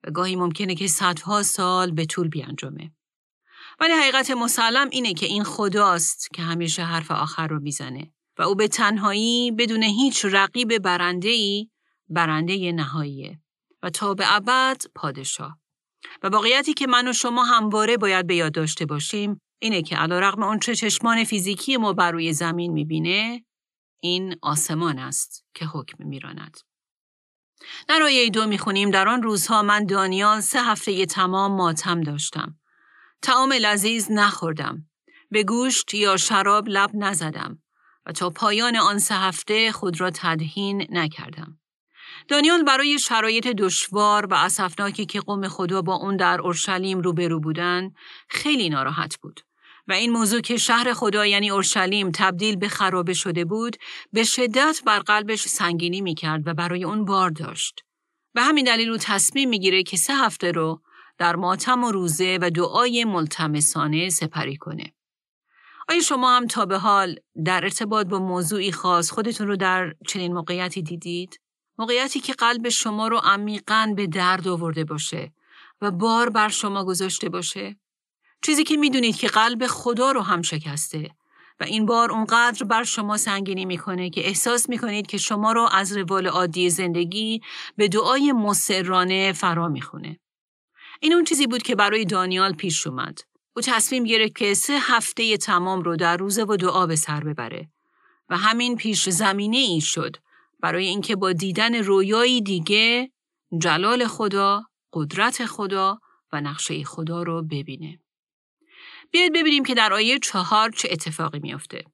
و 0.04 0.10
گاهی 0.10 0.36
ممکنه 0.36 0.74
که 0.74 0.86
صدها 0.86 1.42
سال 1.42 1.90
به 1.90 2.04
طول 2.04 2.28
بیانجامه. 2.28 2.92
ولی 3.80 3.92
حقیقت 3.92 4.30
مسلم 4.30 4.88
اینه 4.92 5.14
که 5.14 5.26
این 5.26 5.44
خداست 5.44 6.28
که 6.34 6.42
همیشه 6.42 6.82
حرف 6.82 7.10
آخر 7.10 7.46
رو 7.46 7.60
می‌زنه 7.60 8.12
و 8.38 8.42
او 8.42 8.54
به 8.54 8.68
تنهایی 8.68 9.50
بدون 9.50 9.82
هیچ 9.82 10.24
رقیب 10.24 10.78
برنده 10.78 11.28
ای 11.28 11.70
برنده 12.08 12.72
نهاییه 12.72 13.40
و 13.82 13.90
تا 13.90 14.14
به 14.14 14.36
ابد 14.36 14.82
پادشاه. 14.94 15.58
و 16.22 16.28
واقعیتی 16.28 16.74
که 16.74 16.86
من 16.86 17.08
و 17.08 17.12
شما 17.12 17.44
همواره 17.44 17.96
باید 17.96 18.26
به 18.26 18.36
یاد 18.36 18.52
داشته 18.52 18.86
باشیم 18.86 19.40
اینه 19.58 19.82
که 19.82 19.96
علا 19.96 20.18
رقم 20.18 20.42
اون 20.42 20.58
چه 20.58 20.74
چشمان 20.74 21.24
فیزیکی 21.24 21.76
ما 21.76 21.92
بر 21.92 22.12
روی 22.12 22.32
زمین 22.32 22.72
می‌بینه 22.72 23.44
این 24.00 24.36
آسمان 24.42 24.98
است 24.98 25.44
که 25.54 25.66
حکم 25.66 26.04
میراند. 26.04 26.56
در 27.88 28.02
آیه 28.02 28.30
دو 28.30 28.46
می‌خونیم 28.46 28.90
در 28.90 29.08
آن 29.08 29.22
روزها 29.22 29.62
من 29.62 29.86
دانیال 29.86 30.40
سه 30.40 30.62
هفته 30.62 31.06
تمام 31.06 31.56
ماتم 31.56 32.00
داشتم. 32.00 32.58
تعام 33.22 33.52
لذیذ 33.52 34.10
نخوردم. 34.10 34.88
به 35.30 35.44
گوشت 35.44 35.94
یا 35.94 36.16
شراب 36.16 36.68
لب 36.68 36.90
نزدم 36.94 37.62
و 38.06 38.12
تا 38.12 38.30
پایان 38.30 38.76
آن 38.76 38.98
سه 38.98 39.14
هفته 39.14 39.72
خود 39.72 40.00
را 40.00 40.10
تدهین 40.10 40.86
نکردم. 40.90 41.58
دانیال 42.28 42.62
برای 42.62 42.98
شرایط 42.98 43.46
دشوار 43.46 44.26
و 44.26 44.34
اسفناکی 44.34 45.06
که 45.06 45.20
قوم 45.20 45.48
خدا 45.48 45.82
با 45.82 45.94
اون 45.94 46.16
در 46.16 46.40
اورشلیم 46.40 47.00
روبرو 47.00 47.40
بودن 47.40 47.90
خیلی 48.28 48.68
ناراحت 48.68 49.16
بود 49.16 49.40
و 49.88 49.92
این 49.92 50.12
موضوع 50.12 50.40
که 50.40 50.56
شهر 50.56 50.92
خدا 50.92 51.26
یعنی 51.26 51.50
اورشلیم 51.50 52.10
تبدیل 52.10 52.56
به 52.56 52.68
خرابه 52.68 53.14
شده 53.14 53.44
بود 53.44 53.76
به 54.12 54.24
شدت 54.24 54.82
بر 54.86 54.98
قلبش 54.98 55.48
سنگینی 55.48 56.00
می‌کرد 56.00 56.42
و 56.46 56.54
برای 56.54 56.84
اون 56.84 57.04
بار 57.04 57.30
داشت. 57.30 57.80
به 58.34 58.42
همین 58.42 58.64
دلیل 58.64 58.90
او 58.90 58.96
تصمیم 58.96 59.48
می‌گیره 59.48 59.82
که 59.82 59.96
سه 59.96 60.14
هفته 60.14 60.52
رو 60.52 60.80
در 61.18 61.36
ماتم 61.36 61.84
و 61.84 61.92
روزه 61.92 62.38
و 62.42 62.50
دعای 62.50 63.04
ملتمسانه 63.04 64.08
سپری 64.08 64.56
کنه. 64.56 64.92
آیا 65.88 66.00
شما 66.00 66.36
هم 66.36 66.46
تا 66.46 66.66
به 66.66 66.78
حال 66.78 67.16
در 67.44 67.64
ارتباط 67.64 68.06
با 68.06 68.18
موضوعی 68.18 68.72
خاص 68.72 69.10
خودتون 69.10 69.46
رو 69.46 69.56
در 69.56 69.94
چنین 70.08 70.34
موقعیتی 70.34 70.82
دیدید؟ 70.82 71.40
موقعیتی 71.78 72.20
که 72.20 72.32
قلب 72.32 72.68
شما 72.68 73.08
رو 73.08 73.20
عمیقا 73.24 73.92
به 73.96 74.06
درد 74.06 74.48
آورده 74.48 74.84
باشه 74.84 75.32
و 75.80 75.90
بار 75.90 76.30
بر 76.30 76.48
شما 76.48 76.84
گذاشته 76.84 77.28
باشه؟ 77.28 77.76
چیزی 78.42 78.64
که 78.64 78.76
می‌دونید 78.76 79.16
که 79.16 79.26
قلب 79.26 79.66
خدا 79.66 80.12
رو 80.12 80.20
هم 80.20 80.42
شکسته 80.42 81.10
و 81.60 81.64
این 81.64 81.86
بار 81.86 82.12
اونقدر 82.12 82.66
بر 82.66 82.84
شما 82.84 83.16
سنگینی 83.16 83.64
می‌کنه 83.64 84.10
که 84.10 84.26
احساس 84.26 84.68
می‌کنید 84.68 85.06
که 85.06 85.18
شما 85.18 85.52
رو 85.52 85.68
از 85.72 85.96
روال 85.96 86.26
عادی 86.26 86.70
زندگی 86.70 87.40
به 87.76 87.88
دعای 87.88 88.32
مسررانه 88.32 89.32
فرا 89.32 89.68
می‌خونه. 89.68 90.20
این 91.00 91.12
اون 91.12 91.24
چیزی 91.24 91.46
بود 91.46 91.62
که 91.62 91.74
برای 91.74 92.04
دانیال 92.04 92.52
پیش 92.52 92.86
اومد. 92.86 93.20
او 93.56 93.62
تصمیم 93.62 94.04
گرفت 94.04 94.36
که 94.36 94.54
سه 94.54 94.78
هفته 94.80 95.36
تمام 95.36 95.82
رو 95.82 95.96
در 95.96 96.16
روزه 96.16 96.44
و 96.44 96.56
دعا 96.56 96.86
به 96.86 96.96
سر 96.96 97.20
ببره 97.20 97.68
و 98.30 98.36
همین 98.36 98.76
پیش 98.76 99.08
زمینه 99.08 99.56
ای 99.56 99.80
شد 99.80 100.16
برای 100.60 100.86
اینکه 100.86 101.16
با 101.16 101.32
دیدن 101.32 101.74
رویایی 101.74 102.40
دیگه 102.40 103.12
جلال 103.58 104.06
خدا، 104.06 104.62
قدرت 104.92 105.46
خدا 105.46 105.98
و 106.32 106.40
نقشه 106.40 106.84
خدا 106.84 107.22
رو 107.22 107.42
ببینه. 107.42 108.00
بیاید 109.10 109.32
ببینیم 109.34 109.64
که 109.64 109.74
در 109.74 109.92
آیه 109.92 110.18
چهار 110.18 110.70
چه 110.70 110.88
اتفاقی 110.92 111.38
میافته. 111.38 111.84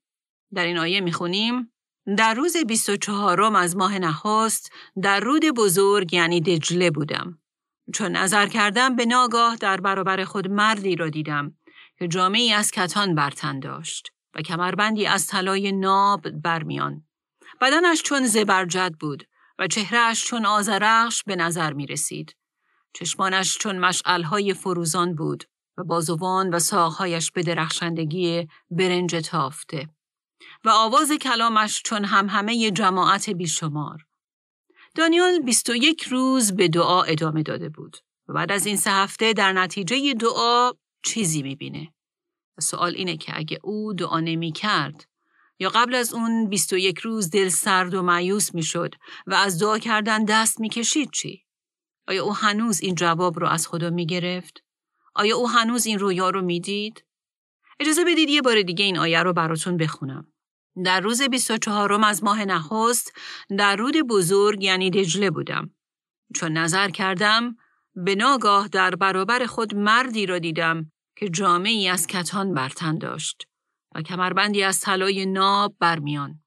در 0.54 0.64
این 0.64 0.78
آیه 0.78 1.00
می‌خونیم 1.00 1.72
در 2.16 2.34
روز 2.34 2.56
24 2.56 3.56
از 3.56 3.76
ماه 3.76 3.98
نخست 3.98 4.72
در 5.02 5.20
رود 5.20 5.44
بزرگ 5.44 6.14
یعنی 6.14 6.40
دجله 6.40 6.90
بودم. 6.90 7.38
چون 7.94 8.16
نظر 8.16 8.46
کردم 8.46 8.96
به 8.96 9.06
ناگاه 9.06 9.56
در 9.56 9.80
برابر 9.80 10.24
خود 10.24 10.48
مردی 10.48 10.96
را 10.96 11.08
دیدم 11.08 11.54
که 11.98 12.08
جامعی 12.08 12.52
از 12.52 12.70
کتان 12.70 13.14
برتن 13.14 13.60
داشت 13.60 14.12
و 14.34 14.42
کمربندی 14.42 15.06
از 15.06 15.26
طلای 15.26 15.72
ناب 15.72 16.30
برمیان. 16.30 17.04
بدنش 17.60 18.02
چون 18.02 18.26
زبرجد 18.26 18.94
بود 19.00 19.24
و 19.58 19.66
چهرهش 19.66 20.24
چون 20.24 20.46
آزرخش 20.46 21.22
به 21.22 21.36
نظر 21.36 21.72
می 21.72 21.86
رسید. 21.86 22.36
چشمانش 22.92 23.58
چون 23.58 23.78
مشعلهای 23.78 24.54
فروزان 24.54 25.14
بود 25.14 25.44
و 25.78 25.84
بازوان 25.84 26.54
و 26.54 26.58
ساقهایش 26.58 27.30
به 27.30 27.42
درخشندگی 27.42 28.48
برنج 28.70 29.16
تافته 29.16 29.88
و 30.64 30.70
آواز 30.70 31.12
کلامش 31.12 31.82
چون 31.84 32.04
هم 32.04 32.28
همه 32.28 32.70
جماعت 32.70 33.30
بیشمار. 33.30 34.06
دانیال 34.94 35.42
21 35.42 36.02
روز 36.02 36.52
به 36.52 36.68
دعا 36.68 37.02
ادامه 37.02 37.42
داده 37.42 37.68
بود 37.68 37.96
و 38.28 38.32
بعد 38.32 38.52
از 38.52 38.66
این 38.66 38.76
سه 38.76 38.90
هفته 38.90 39.32
در 39.32 39.52
نتیجه 39.52 40.14
دعا 40.14 40.72
چیزی 41.04 41.42
می‌بینه. 41.42 41.92
و 42.58 42.60
سوال 42.60 42.94
اینه 42.94 43.16
که 43.16 43.32
اگه 43.36 43.58
او 43.62 43.92
دعا 43.92 44.20
نمی 44.20 44.52
کرد 44.52 45.09
یا 45.60 45.68
قبل 45.68 45.94
از 45.94 46.14
اون 46.14 46.48
21 46.48 46.98
روز 46.98 47.30
دل 47.30 47.48
سرد 47.48 47.94
و 47.94 48.02
معیوس 48.02 48.54
می‌شد 48.54 48.94
و 49.26 49.34
از 49.34 49.62
دعا 49.62 49.78
کردن 49.78 50.24
دست 50.24 50.60
می‌کشید 50.60 51.10
چی؟ 51.10 51.44
آیا 52.08 52.24
او 52.24 52.34
هنوز 52.34 52.80
این 52.80 52.94
جواب 52.94 53.40
رو 53.40 53.46
از 53.48 53.68
خدا 53.68 53.90
می 53.90 54.06
گرفت؟ 54.06 54.64
آیا 55.14 55.36
او 55.36 55.50
هنوز 55.50 55.86
این 55.86 55.98
رویا 55.98 56.30
رو 56.30 56.42
می‌دید؟ 56.42 57.04
اجازه 57.80 58.04
بدید 58.04 58.28
یه 58.28 58.42
بار 58.42 58.62
دیگه 58.62 58.84
این 58.84 58.98
آیه 58.98 59.22
رو 59.22 59.32
براتون 59.32 59.76
بخونم. 59.76 60.32
در 60.84 61.00
روز 61.00 61.22
24 61.22 62.04
از 62.04 62.24
ماه 62.24 62.44
نخست 62.44 63.12
در 63.58 63.76
رود 63.76 63.96
بزرگ 63.96 64.62
یعنی 64.62 64.90
دجله 64.90 65.30
بودم. 65.30 65.70
چون 66.34 66.52
نظر 66.52 66.90
کردم 66.90 67.56
به 67.94 68.14
ناگاه 68.14 68.68
در 68.68 68.94
برابر 68.94 69.46
خود 69.46 69.74
مردی 69.74 70.26
را 70.26 70.38
دیدم 70.38 70.92
که 71.16 71.28
جامعی 71.28 71.88
از 71.88 72.06
کتان 72.06 72.54
برتن 72.54 72.98
داشت 72.98 73.49
و 73.94 74.02
کمربندی 74.02 74.62
از 74.62 74.80
طلای 74.80 75.26
ناب 75.26 75.76
برمیان. 75.78 76.42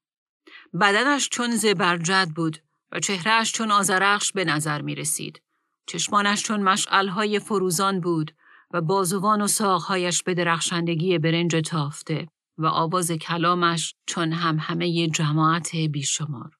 بدنش 0.80 1.28
چون 1.28 1.56
زبرجد 1.56 2.28
بود 2.36 2.58
و 2.92 3.00
چهرهش 3.00 3.52
چون 3.52 3.70
آزرخش 3.70 4.32
به 4.32 4.44
نظر 4.44 4.82
می 4.82 4.94
رسید. 4.94 5.42
چشمانش 5.86 6.42
چون 6.42 6.62
مشعلهای 6.62 7.38
فروزان 7.38 8.00
بود 8.00 8.34
و 8.70 8.80
بازوان 8.80 9.42
و 9.42 9.46
ساقهایش 9.46 10.22
به 10.22 10.34
درخشندگی 10.34 11.18
برنج 11.18 11.56
تافته 11.56 12.28
و 12.58 12.66
آواز 12.66 13.10
کلامش 13.12 13.94
چون 14.06 14.32
هم 14.32 14.58
همه 14.60 15.08
جماعت 15.08 15.76
بیشمار. 15.76 16.50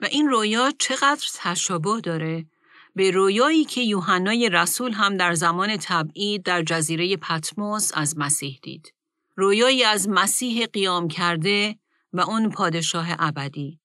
و 0.00 0.06
این 0.10 0.28
رویا 0.28 0.72
چقدر 0.78 1.26
تشابه 1.34 2.00
داره 2.00 2.46
به 2.94 3.10
رویایی 3.10 3.64
که 3.64 3.80
یوحنای 3.80 4.48
رسول 4.48 4.92
هم 4.92 5.16
در 5.16 5.34
زمان 5.34 5.76
تبعید 5.76 6.42
در 6.42 6.62
جزیره 6.62 7.16
پتموس 7.16 7.90
از 7.94 8.18
مسیح 8.18 8.58
دید. 8.62 8.95
رویایی 9.36 9.84
از 9.84 10.08
مسیح 10.08 10.66
قیام 10.66 11.08
کرده 11.08 11.78
و 12.12 12.20
اون 12.20 12.50
پادشاه 12.50 13.06
ابدی. 13.18 13.80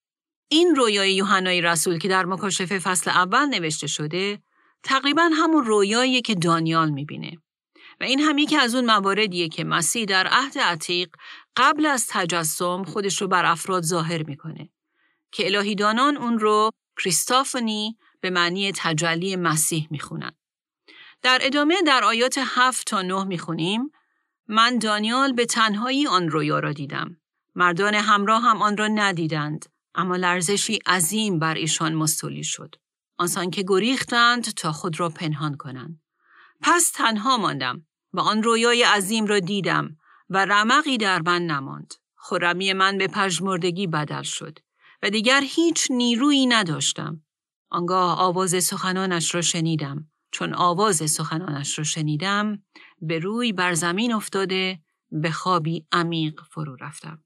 این 0.47 0.75
رویای 0.75 1.15
یوحنای 1.15 1.61
رسول 1.61 1.97
که 1.97 2.07
در 2.07 2.25
مکاشفه 2.25 2.79
فصل 2.79 3.09
اول 3.09 3.45
نوشته 3.45 3.87
شده 3.87 4.41
تقریبا 4.83 5.29
همون 5.33 5.65
رویایی 5.65 6.21
که 6.21 6.35
دانیال 6.35 6.89
می‌بینه. 6.89 7.37
و 7.99 8.03
این 8.03 8.19
هم 8.19 8.37
یکی 8.37 8.57
از 8.57 8.75
اون 8.75 8.85
مواردیه 8.85 9.49
که 9.49 9.63
مسیح 9.63 10.05
در 10.05 10.27
عهد 10.27 10.57
عتیق 10.57 11.09
قبل 11.57 11.85
از 11.85 12.07
تجسم 12.09 12.83
خودش 12.83 13.21
رو 13.21 13.27
بر 13.27 13.45
افراد 13.45 13.83
ظاهر 13.83 14.23
می‌کنه 14.23 14.69
که 15.31 15.45
الهیدانان 15.45 16.17
اون 16.17 16.39
رو 16.39 16.69
کریستافنی 17.03 17.97
به 18.21 18.29
معنی 18.29 18.71
تجلی 18.75 19.35
مسیح 19.35 19.87
می‌خونن. 19.91 20.31
در 21.21 21.39
ادامه 21.41 21.75
در 21.85 22.03
آیات 22.03 22.39
هفت 22.45 22.87
تا 22.87 23.01
نه 23.01 23.23
می‌خونیم 23.23 23.91
من 24.51 24.77
دانیال 24.77 25.33
به 25.33 25.45
تنهایی 25.45 26.07
آن 26.07 26.29
رویا 26.29 26.59
را 26.59 26.71
دیدم. 26.71 27.17
مردان 27.55 27.95
همراه 27.95 28.41
هم 28.41 28.61
آن 28.61 28.77
را 28.77 28.87
ندیدند 28.87 29.65
اما 29.95 30.15
لرزشی 30.15 30.79
عظیم 30.85 31.39
بر 31.39 31.53
ایشان 31.53 31.93
مستولی 31.93 32.43
شد. 32.43 32.75
آنسان 33.17 33.51
که 33.51 33.63
گریختند 33.67 34.43
تا 34.43 34.71
خود 34.71 34.99
را 34.99 35.09
پنهان 35.09 35.57
کنند. 35.57 36.01
پس 36.61 36.91
تنها 36.91 37.37
ماندم 37.37 37.87
و 38.13 38.19
آن 38.19 38.43
رویای 38.43 38.83
عظیم 38.83 39.25
را 39.25 39.39
دیدم 39.39 39.97
و 40.29 40.45
رمقی 40.45 40.97
در 40.97 41.21
من 41.21 41.41
نماند. 41.41 41.93
خورمی 42.15 42.73
من 42.73 42.97
به 42.97 43.07
پژمردگی 43.07 43.87
بدل 43.87 44.21
شد 44.21 44.59
و 45.03 45.09
دیگر 45.09 45.41
هیچ 45.45 45.87
نیرویی 45.91 46.45
نداشتم. 46.45 47.23
آنگاه 47.69 48.19
آواز 48.19 48.63
سخنانش 48.63 49.35
را 49.35 49.41
شنیدم. 49.41 50.11
چون 50.31 50.53
آواز 50.53 51.11
سخنانش 51.11 51.77
را 51.77 51.83
شنیدم 51.83 52.63
به 53.01 53.19
روی 53.19 53.53
بر 53.53 53.73
زمین 53.73 54.13
افتاده 54.13 54.79
به 55.11 55.31
خوابی 55.31 55.85
عمیق 55.91 56.41
فرو 56.51 56.75
رفتم. 56.75 57.23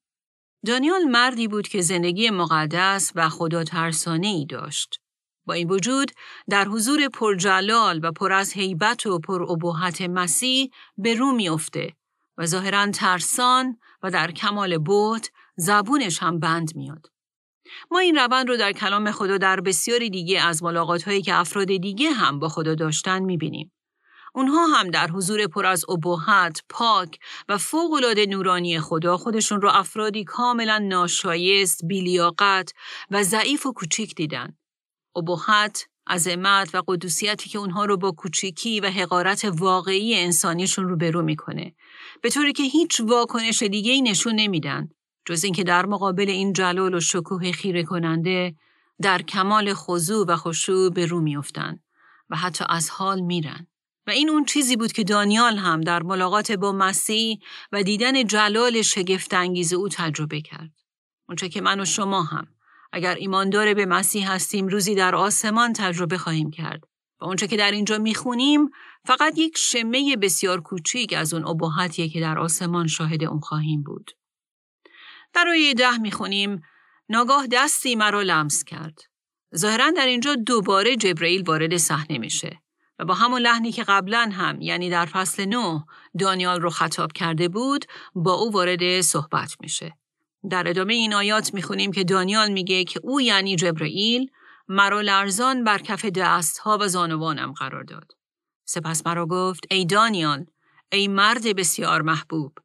دانیال 0.66 1.04
مردی 1.04 1.48
بود 1.48 1.68
که 1.68 1.82
زندگی 1.82 2.30
مقدس 2.30 3.12
و 3.16 3.30
خدا 3.30 3.64
ترسانه 3.64 4.28
ای 4.28 4.46
داشت. 4.46 5.00
با 5.46 5.54
این 5.54 5.70
وجود 5.70 6.12
در 6.50 6.66
حضور 6.66 7.08
پرجلال 7.08 8.00
و 8.04 8.12
پر 8.12 8.34
از 8.34 8.54
هیبت 8.54 9.06
و 9.06 9.20
پر 9.20 9.44
ابهت 9.44 10.02
مسیح 10.02 10.72
به 10.98 11.14
رو 11.14 11.32
میافته 11.32 11.94
و 12.38 12.46
ظاهرا 12.46 12.92
ترسان 12.92 13.78
و 14.04 14.12
در 14.12 14.32
کمال 14.32 14.78
بود 14.78 15.28
زبونش 15.56 16.24
هم 16.24 16.40
بند 16.40 16.76
میاد. 16.76 17.12
ما 17.92 18.00
این 18.00 18.16
روند 18.16 18.50
رو 18.50 18.58
در 18.58 18.72
کلام 18.72 19.12
خدا 19.12 19.38
در 19.38 19.62
بسیاری 19.62 20.10
دیگه 20.10 20.42
از 20.42 20.64
ملاقات 20.64 21.04
هایی 21.04 21.22
که 21.22 21.36
افراد 21.36 21.68
دیگه 21.68 22.12
هم 22.12 22.40
با 22.40 22.50
خدا 22.50 22.76
داشتن 22.76 23.20
می‌بینیم. 23.20 23.72
اونها 24.36 24.68
هم 24.68 24.90
در 24.90 25.08
حضور 25.08 25.48
پر 25.48 25.66
از 25.66 25.86
ابهت، 25.90 26.62
پاک 26.70 27.20
و 27.50 27.58
فوقالعاده 27.58 28.26
نورانی 28.26 28.80
خدا 28.80 29.18
خودشون 29.18 29.62
رو 29.62 29.70
افرادی 29.70 30.24
کاملا 30.24 30.78
ناشایست، 30.78 31.86
بیلیاقت 31.86 32.72
و 33.12 33.24
ضعیف 33.24 33.66
و 33.66 33.74
کوچیک 33.74 34.16
دیدن. 34.16 34.58
ابهت، 35.16 35.88
عظمت 36.08 36.76
و 36.76 36.84
قدوسیتی 36.88 37.50
که 37.50 37.60
اونها 37.60 37.86
رو 37.86 37.98
با 37.98 38.12
کوچیکی 38.12 38.80
و 38.80 38.90
حقارت 38.90 39.46
واقعی 39.46 40.16
انسانیشون 40.16 40.90
رو 40.90 40.96
برو 40.96 41.22
می‌کنه. 41.22 41.76
به 42.22 42.30
طوری 42.30 42.54
که 42.54 42.64
هیچ 42.64 43.02
واکنش 43.02 43.64
دیگه 43.64 43.92
ای 43.92 44.02
نشون 44.02 44.36
نمیدن. 44.36 44.90
جز 45.26 45.44
اینکه 45.44 45.64
در 45.64 45.86
مقابل 45.86 46.30
این 46.30 46.54
جلال 46.54 46.94
و 46.94 47.00
شکوه 47.00 47.52
خیره 47.52 47.84
کننده 47.84 48.56
در 49.02 49.22
کمال 49.22 49.74
خضوع 49.74 50.26
و 50.28 50.36
خشوع 50.36 50.90
به 50.90 51.06
رو 51.06 51.22
میافتند 51.22 51.84
و 52.30 52.36
حتی 52.36 52.66
از 52.70 52.90
حال 52.90 53.20
میرن. 53.20 53.68
و 54.08 54.12
این 54.12 54.30
اون 54.30 54.46
چیزی 54.46 54.76
بود 54.76 54.92
که 54.92 55.04
دانیال 55.04 55.58
هم 55.58 55.82
در 55.82 56.04
ملاقات 56.04 56.52
با 56.52 56.72
مسیح 56.72 57.40
و 57.72 57.84
دیدن 57.84 58.28
جلال 58.28 58.82
شگفتانگیز 58.82 59.74
او 59.74 59.90
تجربه 59.90 60.42
کرد. 60.42 60.72
اونچه 61.30 61.50
که 61.50 61.62
من 61.62 61.80
و 61.80 61.86
شما 61.86 62.24
هم 62.24 62.48
اگر 62.94 63.16
ایماندار 63.16 63.74
به 63.74 63.86
مسیح 63.86 64.32
هستیم 64.32 64.68
روزی 64.68 64.96
در 64.96 65.16
آسمان 65.16 65.74
تجربه 65.74 66.18
خواهیم 66.18 66.52
کرد. 66.52 66.84
و 67.22 67.26
اونچه 67.26 67.48
که 67.48 67.58
در 67.58 67.72
اینجا 67.72 67.98
می‌خونیم 67.98 68.70
فقط 69.06 69.38
یک 69.38 69.58
شمه 69.58 70.16
بسیار 70.16 70.62
کوچیک 70.62 71.14
از 71.14 71.34
اون 71.34 71.48
ابهتیه 71.48 72.10
که 72.10 72.20
در 72.20 72.40
آسمان 72.40 72.88
شاهد 72.88 73.24
اون 73.24 73.40
خواهیم 73.40 73.84
بود. 73.84 74.12
در 75.34 75.48
آیه 75.50 75.74
ده 75.74 75.98
می‌خونیم 75.98 76.62
ناگاه 77.10 77.48
دستی 77.48 77.96
مرا 77.96 78.22
لمس 78.22 78.64
کرد. 78.64 79.00
ظاهرا 79.56 79.92
در 79.92 80.06
اینجا 80.06 80.36
دوباره 80.36 80.96
جبرئیل 80.96 81.44
وارد 81.44 81.78
صحنه 81.78 82.18
میشه 82.18 82.62
و 83.00 83.06
با 83.06 83.14
همون 83.14 83.42
لحنی 83.42 83.72
که 83.72 83.84
قبلا 83.84 84.30
هم 84.34 84.62
یعنی 84.62 84.90
در 84.90 85.06
فصل 85.06 85.46
9 85.46 85.84
دانیال 86.20 86.62
رو 86.62 86.70
خطاب 86.70 87.12
کرده 87.12 87.48
بود 87.48 87.86
با 88.16 88.34
او 88.34 88.52
وارد 88.52 89.02
صحبت 89.02 89.56
میشه. 89.60 89.98
در 90.50 90.68
ادامه 90.68 90.94
این 90.94 91.14
آیات 91.14 91.54
می‌خونیم 91.54 91.92
که 91.92 92.04
دانیال 92.04 92.52
میگه 92.52 92.84
که 92.84 93.00
او 93.04 93.22
یعنی 93.22 93.56
جبرئیل 93.56 94.32
مرا 94.68 95.02
لرزان 95.02 95.64
بر 95.64 95.78
کف 95.78 96.06
ها 96.64 96.78
و 96.82 96.88
زانوانم 96.88 97.52
قرار 97.52 97.84
داد. 97.84 98.12
سپس 98.66 99.08
مرا 99.08 99.26
گفت 99.26 99.64
ای 99.72 99.86
دانیال 99.86 100.46
ای 100.92 101.08
مرد 101.08 101.56
بسیار 101.56 102.02
محبوب 102.02 102.58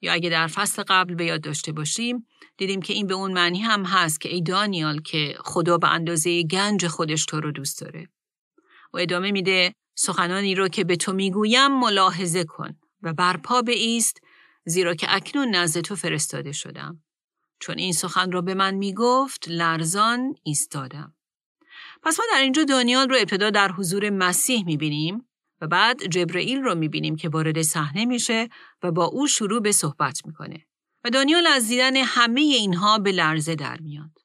یا 0.00 0.12
اگه 0.12 0.30
در 0.30 0.46
فصل 0.46 0.82
قبل 0.82 1.14
به 1.14 1.24
یاد 1.24 1.40
داشته 1.40 1.72
باشیم 1.72 2.26
دیدیم 2.56 2.82
که 2.82 2.92
این 2.92 3.06
به 3.06 3.14
اون 3.14 3.32
معنی 3.32 3.58
هم 3.58 3.84
هست 3.84 4.20
که 4.20 4.28
ای 4.28 4.42
دانیال 4.42 5.00
که 5.00 5.36
خدا 5.40 5.78
به 5.78 5.88
اندازه 5.88 6.42
گنج 6.42 6.86
خودش 6.86 7.24
تو 7.24 7.40
رو 7.40 7.52
دوست 7.52 7.80
داره. 7.80 8.08
و 8.94 8.96
ادامه 8.96 9.32
میده 9.32 9.74
سخنانی 9.94 10.54
رو 10.54 10.68
که 10.68 10.84
به 10.84 10.96
تو 10.96 11.12
می‌گویم 11.12 11.78
ملاحظه 11.78 12.44
کن 12.44 12.78
و 13.02 13.12
برپا 13.12 13.62
ایست 13.66 14.20
زیرا 14.64 14.94
که 14.94 15.06
اکنون 15.14 15.54
نزد 15.54 15.80
تو 15.80 15.96
فرستاده 15.96 16.52
شدم. 16.52 17.02
چون 17.60 17.78
این 17.78 17.92
سخن 17.92 18.32
را 18.32 18.40
به 18.40 18.54
من 18.54 18.74
می‌گفت 18.74 19.48
لرزان 19.48 20.34
ایستادم. 20.42 21.14
پس 22.02 22.18
ما 22.20 22.24
در 22.32 22.40
اینجا 22.40 22.64
دانیال 22.64 23.08
رو 23.08 23.16
ابتدا 23.16 23.50
در 23.50 23.72
حضور 23.72 24.10
مسیح 24.10 24.64
می‌بینیم 24.64 25.28
و 25.60 25.66
بعد 25.66 26.06
جبرئیل 26.06 26.58
رو 26.58 26.74
می‌بینیم 26.74 27.16
که 27.16 27.28
وارد 27.28 27.62
صحنه 27.62 28.04
میشه 28.04 28.48
و 28.82 28.92
با 28.92 29.04
او 29.04 29.26
شروع 29.26 29.60
به 29.60 29.72
صحبت 29.72 30.26
می‌کنه. 30.26 30.66
و 31.04 31.10
دانیال 31.10 31.46
از 31.46 31.68
دیدن 31.68 31.96
همه 31.96 32.40
اینها 32.40 32.98
به 32.98 33.12
لرزه 33.12 33.54
در 33.54 33.80
میاد. 33.80 34.18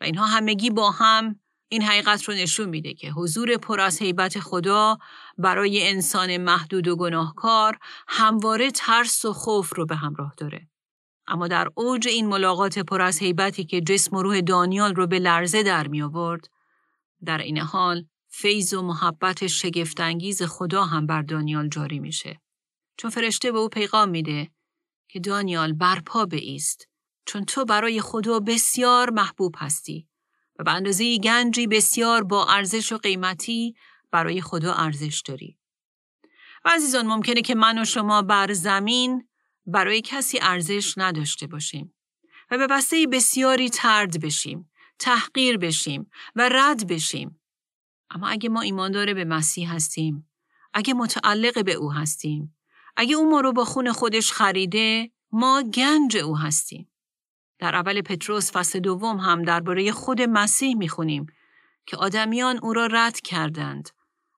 و 0.00 0.04
اینها 0.04 0.26
همگی 0.26 0.70
با 0.70 0.90
هم 0.90 1.40
این 1.68 1.82
حقیقت 1.82 2.24
رو 2.24 2.34
نشون 2.34 2.68
میده 2.68 2.94
که 2.94 3.10
حضور 3.10 3.56
پر 3.56 3.80
از 3.80 4.02
حیبت 4.02 4.40
خدا 4.40 4.98
برای 5.38 5.88
انسان 5.88 6.36
محدود 6.36 6.88
و 6.88 6.96
گناهکار 6.96 7.78
همواره 8.08 8.70
ترس 8.70 9.24
و 9.24 9.32
خوف 9.32 9.76
رو 9.76 9.86
به 9.86 9.96
همراه 9.96 10.34
داره. 10.36 10.68
اما 11.26 11.48
در 11.48 11.68
اوج 11.74 12.08
این 12.08 12.26
ملاقات 12.26 12.78
پر 12.78 13.02
از 13.02 13.22
حیبتی 13.22 13.64
که 13.64 13.80
جسم 13.80 14.16
و 14.16 14.22
روح 14.22 14.40
دانیال 14.40 14.94
رو 14.94 15.06
به 15.06 15.18
لرزه 15.18 15.62
در 15.62 15.88
می 15.88 16.02
آورد، 16.02 16.48
در 17.24 17.38
این 17.38 17.58
حال 17.58 18.04
فیض 18.28 18.74
و 18.74 18.82
محبت 18.82 19.46
شگفتانگیز 19.46 20.42
خدا 20.42 20.84
هم 20.84 21.06
بر 21.06 21.22
دانیال 21.22 21.68
جاری 21.68 21.98
میشه. 21.98 22.40
چون 22.96 23.10
فرشته 23.10 23.52
به 23.52 23.58
او 23.58 23.68
پیغام 23.68 24.08
میده 24.08 24.50
که 25.08 25.20
دانیال 25.20 25.72
برپا 25.72 26.26
ایست 26.32 26.88
چون 27.26 27.44
تو 27.44 27.64
برای 27.64 28.00
خدا 28.00 28.40
بسیار 28.40 29.10
محبوب 29.10 29.54
هستی 29.58 30.08
و 30.58 30.64
به 30.64 30.72
اندازه 30.72 31.18
گنجی 31.18 31.66
بسیار 31.66 32.24
با 32.24 32.46
ارزش 32.46 32.92
و 32.92 32.98
قیمتی 32.98 33.74
برای 34.10 34.40
خدا 34.40 34.74
ارزش 34.74 35.22
داری. 35.26 35.58
و 36.64 36.68
عزیزان 36.68 37.06
ممکنه 37.06 37.42
که 37.42 37.54
من 37.54 37.78
و 37.78 37.84
شما 37.84 38.22
بر 38.22 38.52
زمین 38.52 39.28
برای 39.66 40.00
کسی 40.00 40.38
ارزش 40.42 40.94
نداشته 40.96 41.46
باشیم 41.46 41.94
و 42.50 42.58
به 42.58 42.66
بسته 42.66 43.06
بسیاری 43.12 43.70
ترد 43.70 44.20
بشیم، 44.20 44.70
تحقیر 44.98 45.58
بشیم 45.58 46.10
و 46.36 46.48
رد 46.52 46.86
بشیم. 46.86 47.40
اما 48.10 48.28
اگه 48.28 48.48
ما 48.48 48.60
ایماندار 48.60 49.14
به 49.14 49.24
مسیح 49.24 49.74
هستیم، 49.74 50.30
اگه 50.74 50.94
متعلق 50.94 51.64
به 51.64 51.72
او 51.72 51.92
هستیم، 51.92 52.56
اگه 52.96 53.16
او 53.16 53.30
ما 53.30 53.40
رو 53.40 53.52
با 53.52 53.64
خون 53.64 53.92
خودش 53.92 54.32
خریده 54.32 55.10
ما 55.32 55.62
گنج 55.62 56.16
او 56.16 56.38
هستیم. 56.38 56.87
در 57.58 57.74
اول 57.74 58.02
پتروس 58.02 58.52
فصل 58.52 58.80
دوم 58.80 59.16
هم 59.16 59.42
درباره 59.42 59.92
خود 59.92 60.22
مسیح 60.22 60.76
می‌خونیم 60.76 61.26
که 61.86 61.96
آدمیان 61.96 62.58
او 62.62 62.72
را 62.72 62.86
رد 62.86 63.20
کردند 63.20 63.88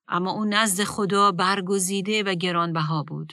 اما 0.08 0.30
او 0.30 0.44
نزد 0.44 0.84
خدا 0.84 1.32
برگزیده 1.32 2.22
و 2.22 2.34
گرانبها 2.34 3.02
بود. 3.02 3.32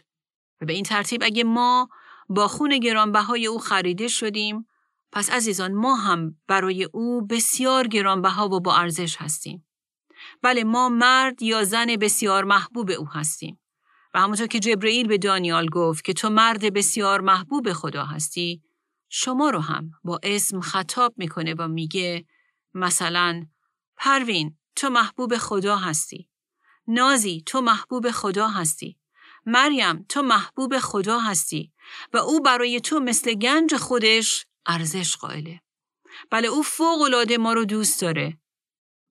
و 0.61 0.65
به 0.65 0.73
این 0.73 0.83
ترتیب 0.83 1.23
اگه 1.23 1.43
ما 1.43 1.89
با 2.29 2.47
خون 2.47 2.79
گرانبهای 2.79 3.47
او 3.47 3.59
خریده 3.59 4.07
شدیم 4.07 4.67
پس 5.11 5.29
عزیزان 5.29 5.73
ما 5.73 5.95
هم 5.95 6.35
برای 6.47 6.83
او 6.83 7.27
بسیار 7.27 7.87
گرانبها 7.87 8.49
و 8.49 8.59
با 8.59 8.75
ارزش 8.75 9.17
هستیم. 9.17 9.67
بله 10.41 10.63
ما 10.63 10.89
مرد 10.89 11.41
یا 11.41 11.63
زن 11.63 11.95
بسیار 11.95 12.43
محبوب 12.43 12.91
او 12.91 13.07
هستیم. 13.07 13.59
و 14.13 14.19
همونطور 14.19 14.47
که 14.47 14.59
جبرئیل 14.59 15.07
به 15.07 15.17
دانیال 15.17 15.69
گفت 15.69 16.03
که 16.03 16.13
تو 16.13 16.29
مرد 16.29 16.73
بسیار 16.73 17.21
محبوب 17.21 17.73
خدا 17.73 18.05
هستی 18.05 18.61
شما 19.09 19.49
رو 19.49 19.59
هم 19.59 19.91
با 20.03 20.19
اسم 20.23 20.59
خطاب 20.59 21.13
می‌کنه 21.17 21.53
و 21.53 21.67
میگه 21.67 22.25
مثلا 22.73 23.45
پروین 23.97 24.57
تو 24.75 24.89
محبوب 24.89 25.37
خدا 25.37 25.77
هستی. 25.77 26.29
نازی 26.87 27.43
تو 27.45 27.61
محبوب 27.61 28.11
خدا 28.11 28.47
هستی. 28.47 28.97
مریم 29.45 30.05
تو 30.09 30.21
محبوب 30.21 30.79
خدا 30.79 31.19
هستی. 31.19 31.73
و 32.13 32.17
او 32.17 32.41
برای 32.41 32.81
تو 32.81 32.99
مثل 32.99 33.33
گنج 33.33 33.75
خودش 33.75 34.45
ارزش 34.65 35.15
قائله. 35.15 35.61
بله 36.31 36.47
او 36.47 36.63
فوق 36.63 37.01
العاده 37.01 37.37
ما 37.37 37.53
رو 37.53 37.65
دوست 37.65 38.01
داره. 38.01 38.37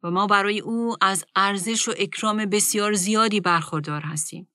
و 0.03 0.11
ما 0.11 0.27
برای 0.27 0.61
او 0.61 0.97
از 1.01 1.25
ارزش 1.37 1.89
و 1.89 1.95
اکرام 1.99 2.47
بسیار 2.47 2.93
زیادی 2.93 3.41
برخوردار 3.41 4.01
هستیم. 4.01 4.49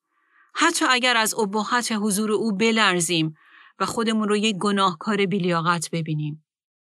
حتی 0.54 0.86
اگر 0.90 1.18
از 1.18 1.34
ابهت 1.34 1.92
حضور 1.92 2.32
او 2.32 2.58
بلرزیم 2.58 3.36
و 3.82 3.86
خودمون 3.86 4.30
رو 4.30 4.36
یک 4.38 4.58
گناهکار 4.58 5.26
بیلیاقت 5.26 5.90
ببینیم. 5.92 6.46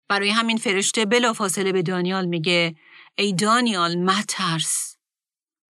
برای 0.07 0.29
همین 0.29 0.57
فرشته 0.57 1.05
بلافاصله 1.05 1.71
به 1.71 1.81
دانیال 1.81 2.25
میگه 2.25 2.75
ای 3.17 3.33
دانیال 3.33 3.95
مترس 3.95 4.97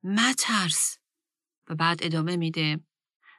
مترس 0.03 0.97
و 1.69 1.75
بعد 1.75 1.99
ادامه 2.03 2.35
میده 2.35 2.79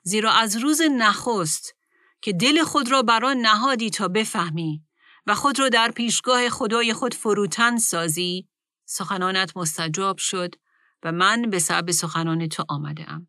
زیرا 0.03 0.33
از 0.33 0.57
روز 0.57 0.81
نخست 0.99 1.75
که 2.21 2.33
دل 2.33 2.63
خود 2.63 2.91
را 2.91 3.03
بران 3.03 3.37
نهادی 3.37 3.91
تا 3.91 4.09
بفهمی 4.09 4.83
و 5.27 5.35
خود 5.35 5.59
را 5.59 5.69
در 5.69 5.91
پیشگاه 5.91 6.49
خدای 6.49 6.93
خود 6.93 7.15
فروتن 7.15 7.77
سازی 7.77 8.49
سخنانت 8.85 9.57
مستجاب 9.57 10.19
شد 10.19 10.55
و 11.03 11.13
من 11.13 11.43
به 11.43 11.59
سبب 11.59 11.91
سخنان 11.91 12.49
تو 12.49 12.65
آمده 12.69 13.11
ام. 13.11 13.29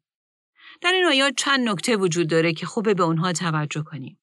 در 0.82 0.92
این 0.92 1.06
آیات 1.06 1.34
چند 1.38 1.70
نکته 1.70 1.96
وجود 1.96 2.30
داره 2.30 2.54
که 2.54 2.66
خوبه 2.66 2.94
به 2.94 3.04
اونها 3.04 3.34
توجه 3.34 3.84
کنیم. 3.84 4.19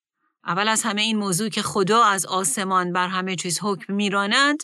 اول 0.46 0.68
از 0.68 0.82
همه 0.82 1.02
این 1.02 1.16
موضوع 1.16 1.48
که 1.48 1.62
خدا 1.62 2.04
از 2.04 2.26
آسمان 2.26 2.92
بر 2.92 3.08
همه 3.08 3.36
چیز 3.36 3.58
حکم 3.62 3.94
میراند 3.94 4.62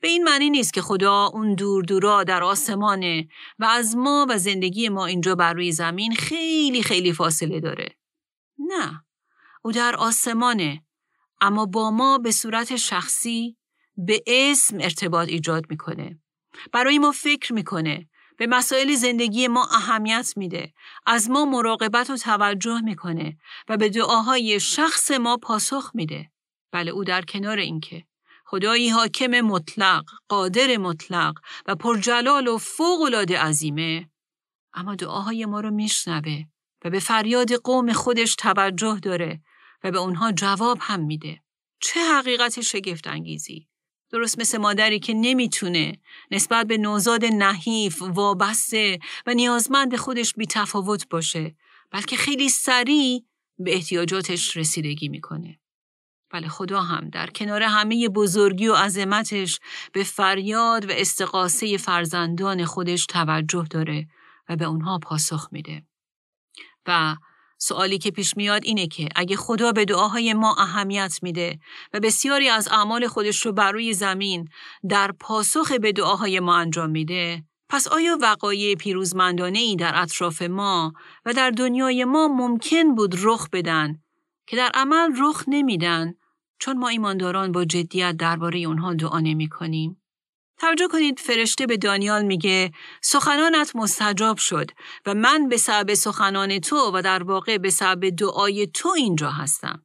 به 0.00 0.08
این 0.08 0.24
معنی 0.24 0.50
نیست 0.50 0.72
که 0.72 0.82
خدا 0.82 1.26
اون 1.26 1.54
دور 1.54 1.84
دورا 1.84 2.24
در 2.24 2.42
آسمانه 2.42 3.28
و 3.58 3.64
از 3.64 3.96
ما 3.96 4.26
و 4.30 4.38
زندگی 4.38 4.88
ما 4.88 5.06
اینجا 5.06 5.34
بر 5.34 5.52
روی 5.52 5.72
زمین 5.72 6.14
خیلی 6.14 6.82
خیلی 6.82 7.12
فاصله 7.12 7.60
داره. 7.60 7.96
نه. 8.58 9.04
او 9.62 9.72
در 9.72 9.96
آسمانه 9.96 10.82
اما 11.40 11.66
با 11.66 11.90
ما 11.90 12.18
به 12.18 12.30
صورت 12.30 12.76
شخصی 12.76 13.56
به 13.96 14.22
اسم 14.26 14.76
ارتباط 14.80 15.28
ایجاد 15.28 15.64
می‌کنه. 15.70 16.18
برای 16.72 16.98
ما 16.98 17.12
فکر 17.12 17.52
می‌کنه 17.52 18.08
به 18.36 18.46
مسائل 18.46 18.94
زندگی 18.94 19.48
ما 19.48 19.68
اهمیت 19.72 20.32
میده 20.36 20.72
از 21.06 21.30
ما 21.30 21.44
مراقبت 21.44 22.10
و 22.10 22.16
توجه 22.16 22.80
می‌کنه 22.80 23.38
و 23.68 23.76
به 23.76 23.88
دعاهای 23.88 24.60
شخص 24.60 25.10
ما 25.10 25.36
پاسخ 25.36 25.90
میده 25.94 26.30
بله 26.72 26.90
او 26.90 27.04
در 27.04 27.22
کنار 27.22 27.58
اینکه 27.58 28.04
خدایی 28.44 28.88
حاکم 28.88 29.40
مطلق 29.40 30.04
قادر 30.28 30.76
مطلق 30.76 31.38
و 31.66 31.74
پرجلال 31.74 32.48
و 32.48 32.58
فوق 32.58 33.00
العاده 33.00 33.38
عظیمه 33.38 34.10
اما 34.74 34.94
دعاهای 34.94 35.46
ما 35.46 35.60
رو 35.60 35.70
میشنوه 35.70 36.44
و 36.84 36.90
به 36.90 36.98
فریاد 36.98 37.52
قوم 37.52 37.92
خودش 37.92 38.34
توجه 38.34 38.98
داره 39.02 39.40
و 39.84 39.90
به 39.90 39.98
اونها 39.98 40.32
جواب 40.32 40.78
هم 40.80 41.00
میده. 41.00 41.42
چه 41.80 42.00
حقیقت 42.00 42.60
شگفت 42.60 43.06
انگیزی؟ 43.06 43.68
درست 44.10 44.38
مثل 44.38 44.58
مادری 44.58 44.98
که 44.98 45.14
نمی‌تونه 45.14 45.98
نسبت 46.30 46.66
به 46.66 46.78
نوزاد 46.78 47.24
نحیف، 47.24 48.02
وابسته 48.02 48.98
و 49.26 49.34
نیازمند 49.34 49.96
خودش 49.96 50.34
بی 50.34 50.46
تفاوت 50.46 51.08
باشه 51.08 51.56
بلکه 51.90 52.16
خیلی 52.16 52.48
سریع 52.48 53.24
به 53.58 53.74
احتیاجاتش 53.74 54.56
رسیدگی 54.56 55.08
می‌کنه. 55.08 55.60
بله 56.30 56.48
خدا 56.48 56.80
هم 56.80 57.10
در 57.10 57.26
کنار 57.26 57.62
همه 57.62 58.08
بزرگی 58.08 58.68
و 58.68 58.74
عظمتش 58.74 59.60
به 59.92 60.04
فریاد 60.04 60.90
و 60.90 60.92
استقاسه 60.92 61.76
فرزندان 61.76 62.64
خودش 62.64 63.06
توجه 63.06 63.66
داره 63.70 64.08
و 64.48 64.56
به 64.56 64.64
اونها 64.64 64.98
پاسخ 64.98 65.48
میده. 65.52 65.82
و 66.86 67.16
سوالی 67.58 67.98
که 67.98 68.10
پیش 68.10 68.36
میاد 68.36 68.64
اینه 68.64 68.86
که 68.86 69.08
اگه 69.16 69.36
خدا 69.36 69.72
به 69.72 69.84
دعاهای 69.84 70.34
ما 70.34 70.54
اهمیت 70.58 71.18
میده 71.22 71.58
و 71.92 72.00
بسیاری 72.00 72.48
از 72.48 72.68
اعمال 72.68 73.06
خودش 73.06 73.46
رو 73.46 73.52
بر 73.52 73.72
روی 73.72 73.94
زمین 73.94 74.48
در 74.88 75.12
پاسخ 75.12 75.72
به 75.72 75.92
دعاهای 75.92 76.40
ما 76.40 76.56
انجام 76.56 76.90
میده 76.90 77.44
پس 77.68 77.88
آیا 77.88 78.18
وقایع 78.20 78.74
پیروزمندانه 78.74 79.58
ای 79.58 79.76
در 79.76 80.02
اطراف 80.02 80.42
ما 80.42 80.92
و 81.24 81.32
در 81.32 81.50
دنیای 81.50 82.04
ما 82.04 82.28
ممکن 82.28 82.94
بود 82.94 83.14
رخ 83.22 83.48
بدن 83.52 83.98
که 84.46 84.56
در 84.56 84.70
عمل 84.74 85.12
رخ 85.18 85.44
نمیدن 85.48 86.14
چون 86.58 86.78
ما 86.78 86.88
ایمانداران 86.88 87.52
با 87.52 87.64
جدیت 87.64 88.16
درباره 88.16 88.58
اونها 88.58 88.94
دعا 88.94 89.20
نمی 89.20 89.48
کنیم؟ 89.48 90.02
توجه 90.58 90.88
کنید 90.88 91.20
فرشته 91.20 91.66
به 91.66 91.76
دانیال 91.76 92.24
میگه 92.24 92.72
سخنانت 93.02 93.76
مستجاب 93.76 94.36
شد 94.36 94.70
و 95.06 95.14
من 95.14 95.48
به 95.48 95.56
سبب 95.56 95.94
سخنان 95.94 96.58
تو 96.58 96.90
و 96.94 97.02
در 97.02 97.22
واقع 97.22 97.58
به 97.58 97.70
سبب 97.70 98.10
دعای 98.10 98.66
تو 98.66 98.88
اینجا 98.88 99.30
هستم. 99.30 99.82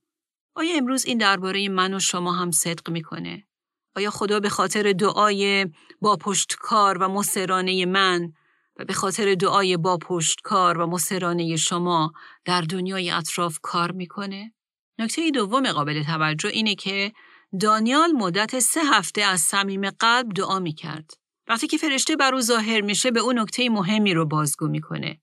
آیا 0.56 0.78
امروز 0.78 1.06
این 1.06 1.18
درباره 1.18 1.70
من 1.70 1.94
و 1.94 2.00
شما 2.00 2.34
هم 2.34 2.52
صدق 2.52 2.90
می‌کنه؟ 2.90 3.48
آیا 3.96 4.10
خدا 4.10 4.40
به 4.40 4.50
خاطر 4.50 4.94
دعای 4.94 5.68
با 6.02 6.16
پشتکار 6.16 6.98
و 6.98 7.08
مسرانه 7.08 7.86
من 7.86 8.34
و 8.80 8.86
به 8.86 8.94
خاطر 8.94 9.36
دعای 9.36 9.78
با 9.78 9.98
پشتکار 9.98 10.78
و 10.78 10.88
مسرانه 10.88 11.56
شما 11.56 12.12
در 12.46 12.62
دنیای 12.62 13.10
اطراف 13.10 13.60
کار 13.62 13.92
می‌کنه؟ 13.92 14.54
نکته 15.00 15.32
دوم 15.32 15.72
قابل 15.72 16.04
توجه 16.04 16.50
اینه 16.50 16.76
که 16.76 17.12
دانیال 17.60 18.12
مدت 18.12 18.60
سه 18.60 18.82
هفته 18.84 19.22
از 19.22 19.42
صمیم 19.42 19.90
قلب 19.90 20.34
دعا 20.34 20.60
می 20.60 20.74
کرد. 20.74 21.12
وقتی 21.48 21.68
که 21.68 21.78
فرشته 21.78 22.16
بر 22.16 22.34
او 22.36 22.42
ظاهر 22.42 22.82
میشه 22.82 23.12
به 23.12 23.20
اون 23.20 23.40
نکته 23.40 23.70
مهمی 23.70 24.14
رو 24.14 24.26
بازگو 24.26 24.68
می‌کنه 24.68 25.22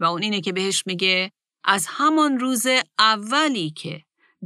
و 0.00 0.04
اون 0.04 0.22
اینه 0.22 0.40
که 0.40 0.52
بهش 0.52 0.82
میگه 0.86 1.32
از 1.64 1.86
همان 1.88 2.38
روز 2.38 2.66
اولی 2.98 3.70
که 3.70 4.02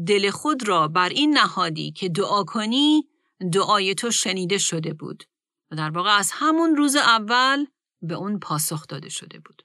دل 0.07 0.31
خود 0.31 0.69
را 0.69 0.89
بر 0.89 1.09
این 1.09 1.39
نهادی 1.39 1.93
که 1.93 2.09
دعا 2.09 2.45
کنی 2.45 3.09
دعای 3.53 3.95
تو 3.95 4.11
شنیده 4.11 4.59
شده 4.59 4.93
بود 4.93 5.25
و 5.71 5.77
در 5.77 5.91
واقع 5.91 6.11
از 6.11 6.31
همون 6.33 6.77
روز 6.77 6.97
اول 6.97 7.67
به 8.03 8.15
اون 8.15 8.39
پاسخ 8.39 8.87
داده 8.87 9.09
شده 9.09 9.39
بود. 9.39 9.63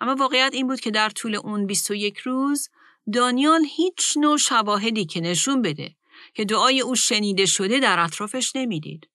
اما 0.00 0.14
واقعیت 0.14 0.50
این 0.54 0.66
بود 0.66 0.80
که 0.80 0.90
در 0.90 1.10
طول 1.10 1.34
اون 1.34 1.66
21 1.66 2.18
روز 2.18 2.68
دانیال 3.12 3.64
هیچ 3.76 4.16
نوع 4.16 4.38
شواهدی 4.38 5.04
که 5.04 5.20
نشون 5.20 5.62
بده 5.62 5.96
که 6.34 6.44
دعای 6.44 6.80
او 6.80 6.94
شنیده 6.94 7.46
شده 7.46 7.80
در 7.80 7.98
اطرافش 7.98 8.56
نمی‌دید. 8.56 9.08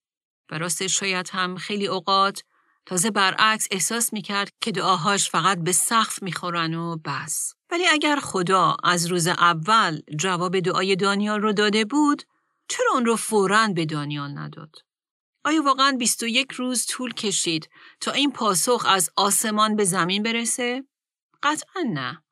و 0.50 0.68
شاید 0.68 1.30
هم 1.32 1.56
خیلی 1.56 1.86
اوقات 1.86 2.42
تازه 2.86 3.10
برعکس 3.10 3.68
احساس 3.70 4.12
می‌کرد 4.12 4.48
که 4.60 4.72
دعاهاش 4.72 5.30
فقط 5.30 5.58
به 5.58 5.72
سقف 5.72 6.22
می‌خورن 6.22 6.74
و 6.74 6.96
بس. 6.96 7.54
ولی 7.70 7.86
اگر 7.86 8.16
خدا 8.16 8.76
از 8.84 9.06
روز 9.06 9.26
اول 9.26 10.00
جواب 10.18 10.60
دعای 10.60 10.96
دانیال 10.96 11.40
رو 11.40 11.52
داده 11.52 11.84
بود، 11.84 12.22
چرا 12.68 12.92
اون 12.92 13.04
رو 13.04 13.16
فوراً 13.16 13.68
به 13.68 13.86
دانیال 13.86 14.38
نداد؟ 14.38 14.76
آیا 15.44 15.62
واقعا 15.62 15.96
21 15.98 16.52
روز 16.52 16.86
طول 16.86 17.12
کشید 17.12 17.68
تا 18.00 18.12
این 18.12 18.32
پاسخ 18.32 18.86
از 18.88 19.10
آسمان 19.16 19.76
به 19.76 19.84
زمین 19.84 20.22
برسه؟ 20.22 20.84
قطعا 21.42 21.82
نه. 21.82 22.22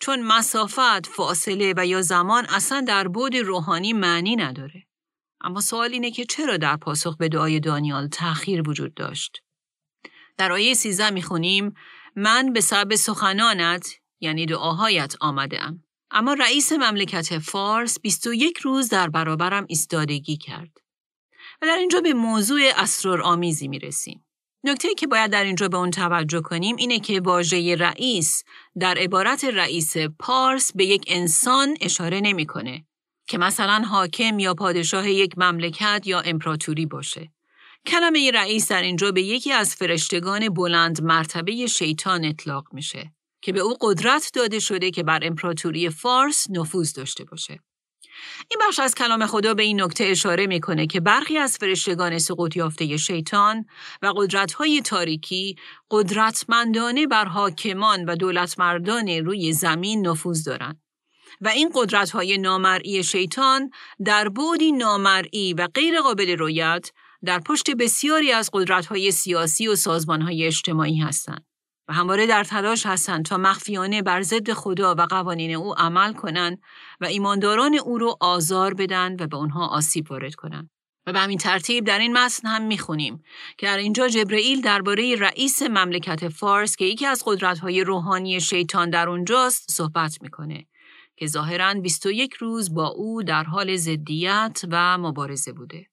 چون 0.00 0.22
مسافت، 0.22 1.06
فاصله 1.06 1.74
و 1.76 1.86
یا 1.86 2.02
زمان 2.02 2.46
اصلا 2.46 2.80
در 2.80 3.08
بود 3.08 3.36
روحانی 3.36 3.92
معنی 3.92 4.36
نداره. 4.36 4.86
اما 5.40 5.60
سوال 5.60 5.92
اینه 5.92 6.10
که 6.10 6.24
چرا 6.24 6.56
در 6.56 6.76
پاسخ 6.76 7.16
به 7.16 7.28
دعای 7.28 7.60
دانیال 7.60 8.08
تأخیر 8.08 8.68
وجود 8.68 8.94
داشت؟ 8.94 9.42
در 10.36 10.52
آیه 10.52 10.74
13 10.74 11.10
می‌خونیم 11.10 11.74
من 12.16 12.52
به 12.52 12.60
سبب 12.60 12.94
سخنانت 12.94 13.88
یعنی 14.20 14.46
دعاهایت 14.46 15.14
آمدم. 15.20 15.84
اما 16.10 16.32
رئیس 16.32 16.72
مملکت 16.72 17.38
فارس 17.38 18.00
21 18.00 18.58
روز 18.58 18.88
در 18.88 19.08
برابرم 19.08 19.66
ایستادگی 19.68 20.36
کرد. 20.36 20.78
و 21.62 21.66
در 21.66 21.76
اینجا 21.76 22.00
به 22.00 22.14
موضوع 22.14 22.60
اسرارآمیزی 22.76 23.68
می 23.68 23.78
رسیم. 23.78 24.24
نکته 24.64 24.94
که 24.94 25.06
باید 25.06 25.30
در 25.30 25.44
اینجا 25.44 25.68
به 25.68 25.76
اون 25.76 25.90
توجه 25.90 26.40
کنیم 26.40 26.76
اینه 26.76 27.00
که 27.00 27.20
واژه 27.20 27.76
رئیس 27.76 28.44
در 28.80 28.98
عبارت 28.98 29.44
رئیس 29.44 29.96
پارس 30.18 30.72
به 30.74 30.84
یک 30.84 31.04
انسان 31.06 31.76
اشاره 31.80 32.20
نمی‌کنه 32.20 32.86
که 33.28 33.38
مثلا 33.38 33.82
حاکم 33.88 34.38
یا 34.38 34.54
پادشاه 34.54 35.10
یک 35.10 35.38
مملکت 35.38 36.02
یا 36.04 36.20
امپراتوری 36.20 36.86
باشه. 36.86 37.32
کلمه 37.86 38.30
رئیس 38.30 38.68
در 38.68 38.82
اینجا 38.82 39.12
به 39.12 39.22
یکی 39.22 39.52
از 39.52 39.74
فرشتگان 39.74 40.48
بلند 40.48 41.02
مرتبه 41.02 41.66
شیطان 41.66 42.24
اطلاق 42.24 42.68
میشه 42.72 43.12
که 43.42 43.52
به 43.52 43.60
او 43.60 43.76
قدرت 43.80 44.30
داده 44.34 44.58
شده 44.58 44.90
که 44.90 45.02
بر 45.02 45.20
امپراتوری 45.22 45.90
فارس 45.90 46.46
نفوذ 46.50 46.92
داشته 46.92 47.24
باشه. 47.24 47.58
این 48.50 48.60
بخش 48.68 48.78
از 48.78 48.94
کلام 48.94 49.26
خدا 49.26 49.54
به 49.54 49.62
این 49.62 49.82
نکته 49.82 50.04
اشاره 50.04 50.46
می‌کنه 50.46 50.86
که 50.86 51.00
برخی 51.00 51.38
از 51.38 51.56
فرشتگان 51.56 52.18
سقوط 52.18 52.56
یافته 52.56 52.96
شیطان 52.96 53.64
و 54.02 54.12
قدرت‌های 54.16 54.80
تاریکی 54.80 55.56
قدرتمندانه 55.90 57.06
بر 57.06 57.24
حاکمان 57.24 58.04
و 58.04 58.16
دولتمردان 58.16 59.08
روی 59.08 59.52
زمین 59.52 60.06
نفوذ 60.06 60.44
دارند. 60.44 60.82
و 61.40 61.48
این 61.48 61.70
قدرت‌های 61.74 62.38
نامرئی 62.38 63.02
شیطان 63.02 63.70
در 64.04 64.28
بودی 64.28 64.72
نامرئی 64.72 65.54
و 65.54 65.68
غیر 65.74 66.00
قابل 66.00 66.36
رویت 66.36 66.90
در 67.24 67.38
پشت 67.38 67.70
بسیاری 67.70 68.32
از 68.32 68.50
قدرت‌های 68.52 69.10
سیاسی 69.10 69.68
و 69.68 69.76
سازمان‌های 69.76 70.46
اجتماعی 70.46 70.96
هستند. 70.96 71.47
و 71.88 71.92
همواره 71.92 72.26
در 72.26 72.44
تلاش 72.44 72.86
هستند 72.86 73.24
تا 73.24 73.36
مخفیانه 73.36 74.02
بر 74.02 74.22
ضد 74.22 74.52
خدا 74.52 74.94
و 74.94 75.00
قوانین 75.00 75.54
او 75.54 75.78
عمل 75.78 76.12
کنند 76.12 76.58
و 77.00 77.04
ایمانداران 77.04 77.74
او 77.74 77.98
رو 77.98 78.16
آزار 78.20 78.74
بدن 78.74 79.16
و 79.20 79.26
به 79.26 79.36
آنها 79.36 79.66
آسیب 79.66 80.10
وارد 80.10 80.34
کنند. 80.34 80.70
و 81.06 81.12
به 81.12 81.18
همین 81.18 81.38
ترتیب 81.38 81.84
در 81.84 81.98
این 81.98 82.18
متن 82.18 82.48
هم 82.48 82.62
می‌خونیم 82.62 83.22
که 83.58 83.66
در 83.66 83.78
اینجا 83.78 84.08
جبرئیل 84.08 84.60
درباره 84.60 85.16
رئیس 85.16 85.62
مملکت 85.62 86.28
فارس 86.28 86.76
که 86.76 86.84
یکی 86.84 87.06
از 87.06 87.22
قدرت‌های 87.26 87.84
روحانی 87.84 88.40
شیطان 88.40 88.90
در 88.90 89.08
اونجاست 89.08 89.70
صحبت 89.70 90.22
می‌کنه 90.22 90.66
که 91.16 91.26
ظاهرا 91.26 91.74
21 91.74 92.34
روز 92.34 92.74
با 92.74 92.86
او 92.86 93.22
در 93.22 93.44
حال 93.44 93.76
ضدیت 93.76 94.62
و 94.70 94.98
مبارزه 94.98 95.52
بوده. 95.52 95.86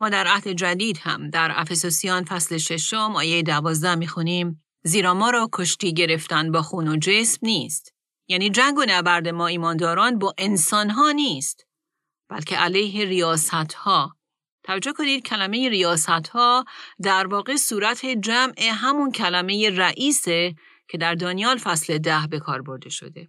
ما 0.00 0.08
در 0.08 0.26
عهد 0.26 0.48
جدید 0.48 0.98
هم 1.02 1.30
در 1.30 1.52
افسوسیان 1.54 2.24
فصل 2.24 2.56
ششم 2.56 3.12
آیه 3.16 3.42
دوازده 3.42 3.94
می‌خونیم 3.94 4.62
زیرا 4.82 5.14
ما 5.14 5.30
را 5.30 5.48
کشتی 5.52 5.94
گرفتن 5.94 6.52
با 6.52 6.62
خون 6.62 6.88
و 6.88 6.96
جسم 6.96 7.38
نیست. 7.42 7.94
یعنی 8.28 8.50
جنگ 8.50 8.78
و 8.78 8.84
نبرد 8.88 9.28
ما 9.28 9.46
ایمانداران 9.46 10.18
با 10.18 10.34
انسانها 10.38 11.10
نیست. 11.10 11.66
بلکه 12.28 12.56
علیه 12.56 13.04
ریاست 13.04 13.72
ها. 13.74 14.16
توجه 14.62 14.92
کنید 14.92 15.26
کلمه 15.26 15.68
ریاست 15.68 16.08
ها 16.08 16.64
در 17.02 17.26
واقع 17.26 17.56
صورت 17.56 18.06
جمع 18.06 18.62
همون 18.72 19.12
کلمه 19.12 19.70
رئیسه 19.70 20.54
که 20.88 20.98
در 20.98 21.14
دانیال 21.14 21.58
فصل 21.58 21.98
ده 21.98 22.26
به 22.30 22.38
کار 22.38 22.62
برده 22.62 22.90
شده. 22.90 23.28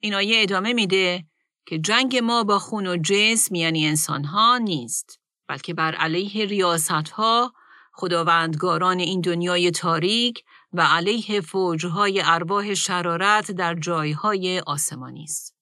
این 0.00 0.14
آیه 0.14 0.42
ادامه 0.42 0.72
میده 0.72 1.24
که 1.66 1.78
جنگ 1.78 2.16
ما 2.16 2.44
با 2.44 2.58
خون 2.58 2.86
و 2.86 2.96
جسم 2.96 3.54
یعنی 3.54 3.86
انسانها 3.86 4.58
نیست. 4.58 5.20
بلکه 5.48 5.74
بر 5.74 5.94
علیه 5.94 6.44
ریاست 6.44 6.90
ها 6.90 7.52
خداوندگاران 7.96 8.98
این 8.98 9.20
دنیای 9.20 9.70
تاریک 9.70 10.44
و 10.72 10.80
علیه 10.80 11.40
فوجهای 11.40 12.22
ارواح 12.24 12.74
شرارت 12.74 13.50
در 13.50 13.74
جایهای 13.74 14.60
آسمانی 14.66 15.22
است. 15.22 15.54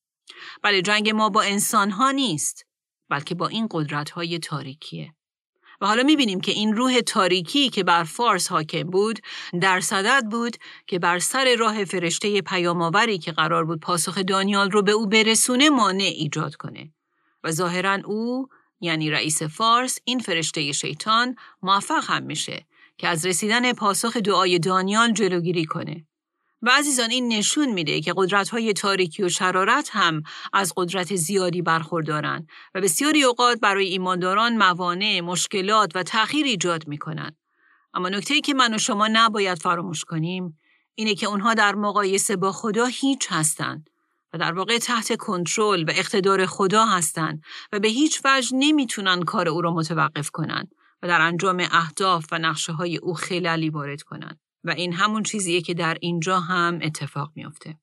بله 0.62 0.82
جنگ 0.82 1.10
ما 1.10 1.28
با 1.28 1.42
انسانها 1.42 2.10
نیست 2.10 2.66
بلکه 3.10 3.34
با 3.34 3.48
این 3.48 3.68
قدرتهای 3.70 4.38
تاریکیه. 4.38 5.14
و 5.80 5.86
حالا 5.86 6.02
می‌بینیم 6.02 6.40
که 6.40 6.52
این 6.52 6.76
روح 6.76 7.00
تاریکی 7.00 7.70
که 7.70 7.84
بر 7.84 8.04
فارس 8.04 8.48
حاکم 8.48 8.82
بود 8.82 9.18
در 9.60 9.80
صدد 9.80 10.24
بود 10.30 10.56
که 10.86 10.98
بر 10.98 11.18
سر 11.18 11.56
راه 11.58 11.84
فرشته 11.84 12.42
پیامآوری 12.42 13.18
که 13.18 13.32
قرار 13.32 13.64
بود 13.64 13.80
پاسخ 13.80 14.18
دانیال 14.18 14.70
رو 14.70 14.82
به 14.82 14.92
او 14.92 15.06
برسونه 15.06 15.70
مانع 15.70 16.04
ایجاد 16.04 16.54
کنه 16.54 16.92
و 17.44 17.50
ظاهرا 17.50 17.98
او 18.04 18.48
یعنی 18.80 19.10
رئیس 19.10 19.42
فارس 19.42 19.98
این 20.04 20.18
فرشته 20.18 20.72
شیطان 20.72 21.36
موفق 21.62 22.04
هم 22.10 22.22
میشه 22.22 22.66
که 22.98 23.08
از 23.08 23.26
رسیدن 23.26 23.72
پاسخ 23.72 24.16
دعای 24.16 24.58
دانیال 24.58 25.12
جلوگیری 25.12 25.64
کنه. 25.64 26.06
و 26.62 26.70
عزیزان 26.70 27.10
این 27.10 27.28
نشون 27.28 27.72
میده 27.72 28.00
که 28.00 28.14
قدرت 28.16 28.48
های 28.48 28.72
تاریکی 28.72 29.22
و 29.22 29.28
شرارت 29.28 29.88
هم 29.92 30.22
از 30.52 30.72
قدرت 30.76 31.16
زیادی 31.16 31.62
برخوردارن 31.62 32.46
و 32.74 32.80
بسیاری 32.80 33.24
اوقات 33.24 33.60
برای 33.60 33.88
ایمانداران 33.88 34.56
موانع، 34.56 35.20
مشکلات 35.20 35.92
و 35.94 36.02
تأخیر 36.02 36.46
ایجاد 36.46 36.88
می‌کنن. 36.88 37.36
اما 37.94 38.08
نکته 38.08 38.34
ای 38.34 38.40
که 38.40 38.54
من 38.54 38.74
و 38.74 38.78
شما 38.78 39.08
نباید 39.12 39.58
فراموش 39.58 40.04
کنیم 40.04 40.58
اینه 40.94 41.14
که 41.14 41.26
اونها 41.26 41.54
در 41.54 41.74
مقایسه 41.74 42.36
با 42.36 42.52
خدا 42.52 42.84
هیچ 42.84 43.26
هستند 43.30 43.90
و 44.34 44.38
در 44.38 44.52
واقع 44.52 44.78
تحت 44.78 45.16
کنترل 45.16 45.84
و 45.84 45.90
اقتدار 45.94 46.46
خدا 46.46 46.86
هستند 46.86 47.42
و 47.72 47.80
به 47.80 47.88
هیچ 47.88 48.20
وجه 48.24 48.50
نمی‌تونن 48.54 49.22
کار 49.22 49.48
او 49.48 49.60
را 49.60 49.74
متوقف 49.74 50.30
کنند 50.30 50.74
و 51.02 51.08
در 51.08 51.20
انجام 51.20 51.66
اهداف 51.70 52.26
و 52.32 52.38
نقشه 52.38 52.72
های 52.72 52.96
او 52.96 53.14
خلالی 53.14 53.70
وارد 53.70 54.02
کنند 54.02 54.40
و 54.64 54.70
این 54.70 54.92
همون 54.92 55.22
چیزیه 55.22 55.60
که 55.60 55.74
در 55.74 55.96
اینجا 56.00 56.40
هم 56.40 56.78
اتفاق 56.82 57.32
میافته. 57.34 57.78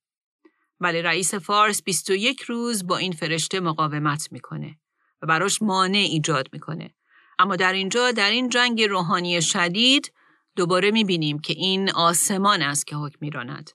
ولی 0.79 1.01
رئیس 1.01 1.33
فارس 1.33 1.83
21 1.83 2.41
روز 2.41 2.87
با 2.87 2.97
این 2.97 3.11
فرشته 3.11 3.59
مقاومت 3.59 4.31
می‌کنه 4.31 4.77
و 5.21 5.27
براش 5.27 5.61
مانع 5.61 5.97
ایجاد 5.97 6.47
می‌کنه. 6.53 6.93
اما 7.39 7.55
در 7.55 7.73
اینجا 7.73 8.11
در 8.11 8.29
این 8.29 8.49
جنگ 8.49 8.83
روحانی 8.83 9.41
شدید 9.41 10.13
دوباره 10.55 10.91
می‌بینیم 10.91 11.39
که 11.39 11.53
این 11.53 11.91
آسمان 11.91 12.61
است 12.61 12.87
که 12.87 12.95
حکم 12.95 13.17
میراند. 13.21 13.69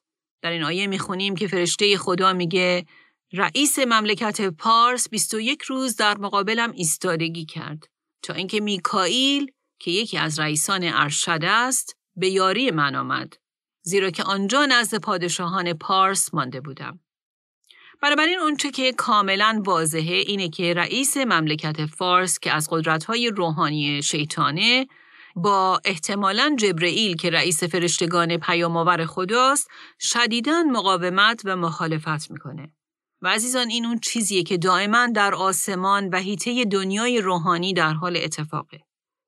در 0.47 0.53
این 0.53 0.65
آیه 0.65 0.87
می‌خونیم 0.87 1.37
که 1.37 1.47
فرشته 1.47 1.99
خدا 1.99 2.33
میگه 2.33 2.87
رئیس 3.33 3.79
مملکت 3.79 4.41
پارس 4.41 5.09
21 5.09 5.63
روز 5.63 5.97
در 5.97 6.19
مقابلم 6.19 6.73
ایستادگی 6.73 7.45
کرد. 7.45 7.89
تا 8.23 8.35
اینکه 8.35 8.61
میکائیل 8.61 9.51
که 9.81 9.91
یکی 9.91 10.19
از 10.19 10.39
رئیسان 10.39 10.81
ارشد 10.85 11.41
است 11.43 11.97
به 12.17 12.29
یاری 12.29 12.71
من 12.71 12.95
آمد. 12.95 13.33
زیرا 13.83 14.11
که 14.11 14.23
آنجا 14.23 14.67
نزد 14.67 14.99
پادشاهان 14.99 15.73
پارس 15.73 16.35
مانده 16.35 16.61
بودم. 16.61 17.01
بنابراین 18.03 18.39
اونچه 18.39 18.71
که 18.71 18.93
کاملا 18.93 19.63
واضحه 19.65 20.15
اینه 20.15 20.49
که 20.49 20.75
رئیس 20.75 21.17
مملکت 21.17 21.87
فارس 21.87 22.39
که 22.39 22.53
از 22.53 22.69
قدرت‌های 22.71 23.29
روحانی 23.29 24.03
شیطانه 24.03 24.87
با 25.37 25.81
احتمالا 25.85 26.57
جبرئیل 26.59 27.17
که 27.17 27.31
رئیس 27.31 27.65
فرشتگان 27.65 28.37
پیامآور 28.37 29.07
خداست 29.07 29.69
شدیداً 30.01 30.63
مقاومت 30.63 31.43
و 31.45 31.57
مخالفت 31.57 32.31
می‌کنه. 32.31 32.73
و 33.23 33.29
عزیزان 33.29 33.69
این 33.71 33.87
اون 33.87 33.99
چیزیه 33.99 34.43
که 34.43 34.57
دائما 34.57 35.07
در 35.15 35.35
آسمان 35.35 36.09
و 36.09 36.19
هیته 36.19 36.65
دنیای 36.65 37.21
روحانی 37.21 37.75
در 37.75 37.93
حال 37.93 38.17
اتفاقه. 38.17 38.81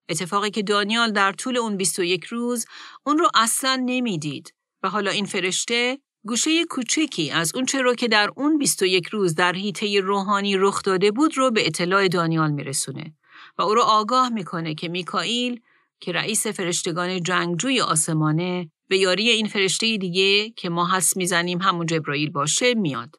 اتفاقی 0.09 0.51
که 0.51 0.63
دانیال 0.63 1.13
در 1.13 1.33
طول 1.33 1.57
اون 1.57 1.77
21 1.77 2.25
روز 2.25 2.67
اون 3.07 3.19
رو 3.19 3.29
اصلا 3.35 3.83
نمی‌دید 3.87 4.55
و 4.83 4.89
حالا 4.89 5.11
این 5.11 5.27
فرشته 5.27 5.99
گوشه 6.27 6.65
کوچکی 6.65 7.31
از 7.31 7.55
اون 7.55 7.67
رو 7.75 7.95
که 7.95 8.09
در 8.09 8.31
اون 8.37 8.59
21 8.59 9.07
روز 9.07 9.35
در 9.35 9.55
هیته 9.55 10.01
روحانی 10.01 10.57
رخ 10.57 10.83
داده 10.83 11.11
بود 11.11 11.39
رو 11.39 11.51
به 11.51 11.67
اطلاع 11.67 12.09
دانیال 12.09 12.51
میرسونه 12.51 13.15
و 13.59 13.63
او 13.63 13.75
رو 13.75 13.83
آگاه 13.83 14.29
می‌کنه 14.29 14.75
که 14.75 14.89
میکائیل 14.89 15.61
که 16.01 16.13
رئیس 16.13 16.47
فرشتگان 16.47 17.23
جنگجوی 17.23 17.81
آسمانه 17.81 18.71
به 18.89 18.99
یاری 18.99 19.29
این 19.29 19.49
فرشته 19.49 19.97
دیگه 19.97 20.51
که 20.51 20.69
ما 20.69 20.97
حس 20.97 21.17
می‌زنیم 21.17 21.61
همون 21.61 21.87
جبرائیل 21.87 22.31
باشه 22.31 22.75
میاد. 22.75 23.17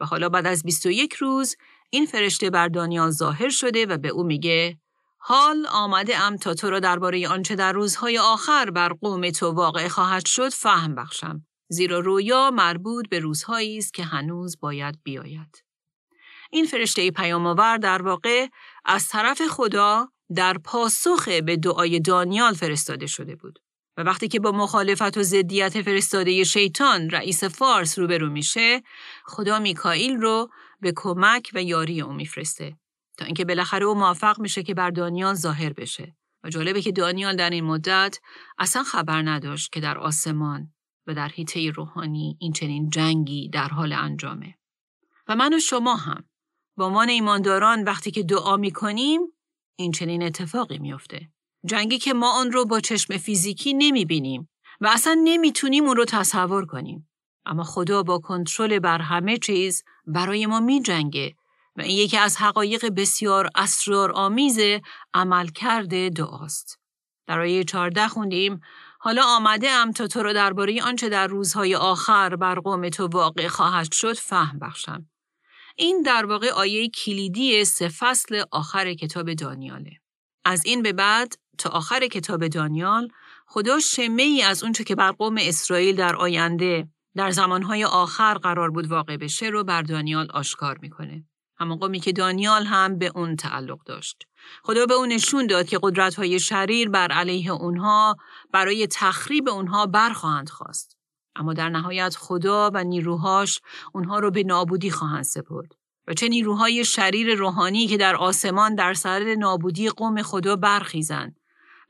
و 0.00 0.04
حالا 0.04 0.28
بعد 0.28 0.46
از 0.46 0.62
21 0.62 1.14
روز 1.14 1.56
این 1.90 2.06
فرشته 2.06 2.50
بر 2.50 2.68
دانیال 2.68 3.10
ظاهر 3.10 3.48
شده 3.48 3.86
و 3.86 3.98
به 3.98 4.08
او 4.08 4.22
میگه 4.22 4.78
حال 5.18 5.66
آمده 5.72 6.18
ام 6.18 6.36
تا 6.36 6.54
تو 6.54 6.70
را 6.70 6.80
درباره 6.80 7.28
آنچه 7.28 7.54
در 7.54 7.72
روزهای 7.72 8.18
آخر 8.18 8.70
بر 8.70 8.88
قوم 8.88 9.30
تو 9.30 9.50
واقع 9.50 9.88
خواهد 9.88 10.26
شد 10.26 10.48
فهم 10.48 10.94
بخشم 10.94 11.46
زیرا 11.68 11.98
رویا 11.98 12.50
مربوط 12.50 13.08
به 13.08 13.18
روزهایی 13.18 13.78
است 13.78 13.94
که 13.94 14.02
هنوز 14.02 14.60
باید 14.60 14.98
بیاید. 15.02 15.64
این 16.50 16.66
فرشته 16.66 17.10
پیامآور 17.10 17.76
در 17.76 18.02
واقع 18.02 18.46
از 18.84 19.08
طرف 19.08 19.42
خدا 19.42 20.11
در 20.32 20.58
پاسخ 20.58 21.28
به 21.28 21.56
دعای 21.56 22.00
دانیال 22.00 22.54
فرستاده 22.54 23.06
شده 23.06 23.36
بود 23.36 23.58
و 23.96 24.02
وقتی 24.02 24.28
که 24.28 24.40
با 24.40 24.52
مخالفت 24.52 25.16
و 25.16 25.22
ضدیت 25.22 25.82
فرستاده 25.82 26.44
شیطان 26.44 27.10
رئیس 27.10 27.44
فارس 27.44 27.98
روبرو 27.98 28.30
میشه 28.30 28.82
خدا 29.24 29.58
میکائیل 29.58 30.16
رو 30.16 30.50
به 30.80 30.92
کمک 30.96 31.50
و 31.54 31.62
یاری 31.62 32.00
او 32.00 32.12
میفرسته 32.12 32.76
تا 33.16 33.24
اینکه 33.24 33.44
بالاخره 33.44 33.86
او 33.86 33.94
موفق 33.94 34.40
میشه 34.40 34.62
که 34.62 34.74
بر 34.74 34.90
دانیال 34.90 35.34
ظاهر 35.34 35.72
بشه. 35.72 36.16
و 36.44 36.48
جالبه 36.48 36.82
که 36.82 36.92
دانیال 36.92 37.36
در 37.36 37.50
این 37.50 37.64
مدت 37.64 38.18
اصلا 38.58 38.82
خبر 38.82 39.22
نداشت 39.22 39.72
که 39.72 39.80
در 39.80 39.98
آسمان 39.98 40.72
و 41.06 41.14
در 41.14 41.28
حیطه 41.28 41.70
روحانی 41.70 42.36
این 42.40 42.52
چنین 42.52 42.90
جنگی 42.90 43.48
در 43.48 43.68
حال 43.68 43.92
انجامه. 43.92 44.54
و 45.28 45.36
من 45.36 45.54
و 45.54 45.58
شما 45.58 45.96
هم 45.96 46.24
با 46.76 46.86
عنوان 46.86 47.08
ایمانداران 47.08 47.84
وقتی 47.84 48.10
که 48.10 48.22
دعا 48.22 48.56
می‌کنیم 48.56 49.20
این 49.76 49.92
چنین 49.92 50.22
اتفاقی 50.22 50.78
میافته. 50.78 51.28
جنگی 51.66 51.98
که 51.98 52.14
ما 52.14 52.40
آن 52.40 52.52
رو 52.52 52.64
با 52.64 52.80
چشم 52.80 53.16
فیزیکی 53.16 53.74
نمی 53.74 54.04
بینیم 54.04 54.48
و 54.80 54.88
اصلا 54.92 55.20
نمی‌تونیم 55.24 55.84
اون 55.84 55.96
رو 55.96 56.04
تصور 56.04 56.66
کنیم. 56.66 57.08
اما 57.46 57.64
خدا 57.64 58.02
با 58.02 58.18
کنترل 58.18 58.78
بر 58.78 58.98
همه 58.98 59.38
چیز 59.38 59.84
برای 60.06 60.46
ما 60.46 60.60
می 60.60 60.82
جنگه 60.82 61.34
و 61.76 61.80
این 61.80 61.96
یکی 61.96 62.16
از 62.16 62.36
حقایق 62.36 62.94
بسیار 62.96 63.50
آمیز 64.14 64.58
عمل 65.14 65.46
کرده 65.46 66.10
دعاست. 66.10 66.78
در 67.26 67.40
آیه 67.40 67.64
14 67.64 68.08
خوندیم 68.08 68.60
حالا 69.00 69.22
آمده 69.24 69.70
ام 69.70 69.92
تا 69.92 70.06
تو 70.06 70.22
رو 70.22 70.32
درباره 70.32 70.82
آنچه 70.82 71.08
در 71.08 71.26
روزهای 71.26 71.74
آخر 71.74 72.36
بر 72.36 72.54
قوم 72.54 72.88
تو 72.88 73.06
واقع 73.06 73.48
خواهد 73.48 73.92
شد 73.92 74.16
فهم 74.16 74.58
بخشم. 74.58 75.11
این 75.76 76.02
در 76.02 76.26
واقع 76.26 76.50
آیه 76.50 76.88
کلیدی 76.88 77.64
سه 77.64 77.88
فصل 77.88 78.44
آخر 78.50 78.94
کتاب 78.94 79.34
دانیاله. 79.34 79.90
از 80.44 80.66
این 80.66 80.82
به 80.82 80.92
بعد 80.92 81.34
تا 81.58 81.70
آخر 81.70 82.06
کتاب 82.06 82.48
دانیال 82.48 83.08
خدا 83.46 83.80
شمه 83.80 84.22
ای 84.22 84.42
از 84.42 84.62
اونچه 84.62 84.84
که 84.84 84.94
بر 84.94 85.10
قوم 85.10 85.36
اسرائیل 85.40 85.96
در 85.96 86.16
آینده 86.16 86.88
در 87.16 87.30
زمانهای 87.30 87.84
آخر 87.84 88.34
قرار 88.34 88.70
بود 88.70 88.86
واقع 88.86 89.16
بشه 89.16 89.46
رو 89.46 89.64
بر 89.64 89.82
دانیال 89.82 90.30
آشکار 90.30 90.78
می‌کنه. 90.78 91.24
همون 91.56 91.76
قومی 91.76 92.00
که 92.00 92.12
دانیال 92.12 92.64
هم 92.64 92.98
به 92.98 93.12
اون 93.14 93.36
تعلق 93.36 93.84
داشت. 93.84 94.26
خدا 94.62 94.86
به 94.86 94.94
اون 94.94 95.08
نشون 95.08 95.46
داد 95.46 95.66
که 95.66 95.78
قدرت‌های 95.82 96.40
شریر 96.40 96.88
بر 96.88 97.12
علیه 97.12 97.50
اونها 97.50 98.16
برای 98.52 98.86
تخریب 98.86 99.48
اونها 99.48 99.86
برخواهند 99.86 100.48
خواست. 100.48 100.96
اما 101.36 101.52
در 101.52 101.68
نهایت 101.68 102.16
خدا 102.18 102.70
و 102.74 102.84
نیروهاش 102.84 103.60
اونها 103.92 104.18
رو 104.18 104.30
به 104.30 104.42
نابودی 104.42 104.90
خواهند 104.90 105.24
سپرد. 105.24 105.74
و 106.06 106.14
چه 106.14 106.28
نیروهای 106.28 106.84
شریر 106.84 107.34
روحانی 107.34 107.86
که 107.86 107.96
در 107.96 108.16
آسمان 108.16 108.74
در 108.74 108.94
سر 108.94 109.34
نابودی 109.34 109.88
قوم 109.88 110.22
خدا 110.22 110.56
برخیزند 110.56 111.40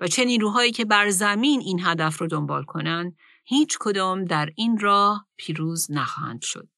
و 0.01 0.07
چه 0.07 0.25
نیروهایی 0.25 0.73
که 0.73 0.85
بر 0.85 1.11
زمین 1.11 1.61
این 1.61 1.81
هدف 1.85 2.19
رو 2.19 2.27
دنبال 2.27 2.65
کنند 2.65 3.17
هیچ 3.45 3.79
کدام 3.81 4.25
در 4.25 4.51
این 4.57 4.79
راه 4.79 5.27
پیروز 5.37 5.91
نخواهند 5.91 6.43
شد. 6.43 6.69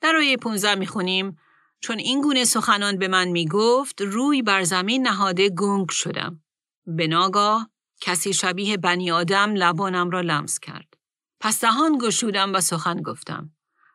در 0.00 0.16
آیه 0.16 0.36
15 0.36 0.74
می‌خونیم 0.74 1.36
چون 1.80 1.98
این 1.98 2.20
گونه 2.20 2.44
سخنان 2.44 2.98
به 2.98 3.08
من 3.08 3.28
می‌گفت 3.28 4.00
روی 4.00 4.42
بر 4.42 4.62
زمین 4.62 5.06
نهاده 5.06 5.50
گنگ 5.50 5.90
شدم. 5.90 6.42
به 6.86 7.06
ناگاه 7.06 7.70
کسی 8.00 8.32
شبیه 8.32 8.76
بنی 8.76 9.10
آدم 9.10 9.54
لبانم 9.54 10.10
را 10.10 10.20
لمس 10.20 10.60
کرد. 10.60 10.95
پس 11.40 11.60
دهان 11.60 11.98
گشودم 11.98 12.54
و 12.54 12.60
سخن 12.60 13.02
گفتم. 13.02 13.50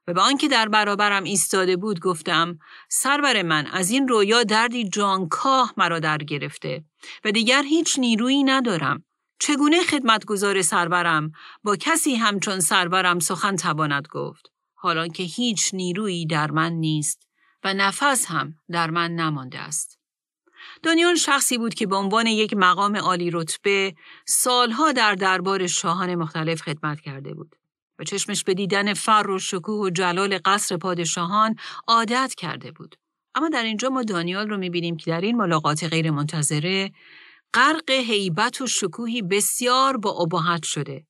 و 0.08 0.14
به 0.14 0.22
آنکه 0.22 0.48
در 0.48 0.70
برابرم 0.70 1.24
ایستاده 1.24 1.78
بود 1.78 2.00
گفتم 2.00 2.60
سربر 2.90 3.42
من 3.42 3.68
از 3.68 3.90
این 3.90 4.08
رویا 4.08 4.44
دردی 4.44 4.90
جانکاه 4.90 5.74
مرا 5.78 6.00
در 6.00 6.18
گرفته 6.18 6.84
و 7.26 7.32
دیگر 7.32 7.64
هیچ 7.64 8.00
نیرویی 8.00 8.44
ندارم. 8.44 9.04
چگونه 9.40 9.84
خدمتگزار 9.84 10.62
سرورم 10.62 11.32
با 11.64 11.76
کسی 11.76 12.16
همچون 12.16 12.60
سرورم 12.60 13.20
سخن 13.20 13.56
تواند 13.56 14.08
گفت؟ 14.12 14.52
حالا 14.74 15.08
که 15.08 15.24
هیچ 15.24 15.74
نیرویی 15.74 16.26
در 16.26 16.52
من 16.52 16.72
نیست 16.72 17.28
و 17.64 17.74
نفس 17.74 18.26
هم 18.26 18.56
در 18.72 18.90
من 18.90 19.12
نمانده 19.12 19.60
است. 19.60 20.01
دانیال 20.84 21.16
شخصی 21.16 21.58
بود 21.58 21.74
که 21.74 21.88
به 21.88 21.96
عنوان 21.96 22.28
یک 22.28 22.54
مقام 22.54 22.96
عالی 22.96 23.32
رتبه 23.32 23.96
سالها 24.28 24.92
در 24.92 25.16
دربار 25.16 25.68
شاهان 25.68 26.16
مختلف 26.16 26.62
خدمت 26.62 27.02
کرده 27.02 27.34
بود 27.34 27.56
و 28.00 28.04
چشمش 28.04 28.44
به 28.44 28.54
دیدن 28.54 28.94
فر 28.94 29.30
و 29.30 29.40
شکوه 29.40 29.86
و 29.86 29.90
جلال 29.90 30.40
قصر 30.46 30.78
پادشاهان 30.78 31.56
عادت 31.88 32.34
کرده 32.38 32.72
بود. 32.72 32.96
اما 33.36 33.50
در 33.50 33.64
اینجا 33.64 33.90
ما 33.90 34.04
دانیال 34.04 34.50
رو 34.50 34.58
می‌بینیم 34.58 34.98
که 34.98 35.12
در 35.12 35.22
این 35.22 35.38
ملاقات 35.38 35.84
غیر 35.84 36.12
منتظره 36.12 36.92
غرق 37.54 37.90
هیبت 37.90 38.62
و 38.62 38.68
شکوهی 38.68 39.22
بسیار 39.22 39.98
با 39.98 40.10
ابهت 40.12 40.64
شده 40.64 41.06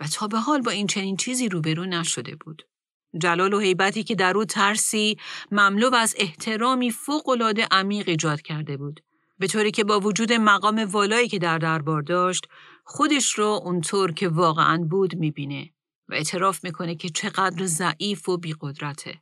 و 0.00 0.06
تا 0.06 0.26
به 0.26 0.38
حال 0.38 0.60
با 0.60 0.70
این 0.70 0.86
چنین 0.86 1.16
چیزی 1.16 1.48
روبرو 1.48 1.84
نشده 1.84 2.36
بود. 2.36 2.62
جلال 3.20 3.54
و 3.54 3.58
هیبتی 3.58 4.04
که 4.04 4.14
در 4.14 4.36
او 4.36 4.44
ترسی 4.44 5.16
مملو 5.50 5.94
از 5.94 6.14
احترامی 6.18 6.90
فوقالعاده 6.90 7.68
عمیق 7.70 8.08
ایجاد 8.08 8.42
کرده 8.42 8.76
بود 8.76 9.00
به 9.38 9.46
طوری 9.46 9.70
که 9.70 9.84
با 9.84 10.00
وجود 10.00 10.32
مقام 10.32 10.78
والایی 10.78 11.28
که 11.28 11.38
در 11.38 11.58
دربار 11.58 12.02
داشت 12.02 12.46
خودش 12.84 13.32
رو 13.32 13.60
اونطور 13.64 14.12
که 14.12 14.28
واقعا 14.28 14.84
بود 14.90 15.16
می‌بینه 15.16 15.70
و 16.08 16.14
اعتراف 16.14 16.64
می‌کنه 16.64 16.94
که 16.94 17.08
چقدر 17.08 17.66
ضعیف 17.66 18.28
و 18.28 18.36
بیقدرته. 18.36 19.20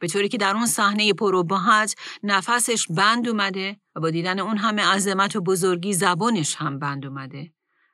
به 0.00 0.08
طوری 0.08 0.28
که 0.28 0.38
در 0.38 0.54
اون 0.54 0.66
صحنه 0.66 1.12
پروباحت 1.12 1.94
نفسش 2.22 2.86
بند 2.90 3.28
اومده 3.28 3.80
و 3.94 4.00
با 4.00 4.10
دیدن 4.10 4.38
اون 4.38 4.56
همه 4.56 4.82
عظمت 4.82 5.36
و 5.36 5.40
بزرگی 5.40 5.92
زبانش 5.92 6.54
هم 6.54 6.78
بند 6.78 7.06
اومده 7.06 7.52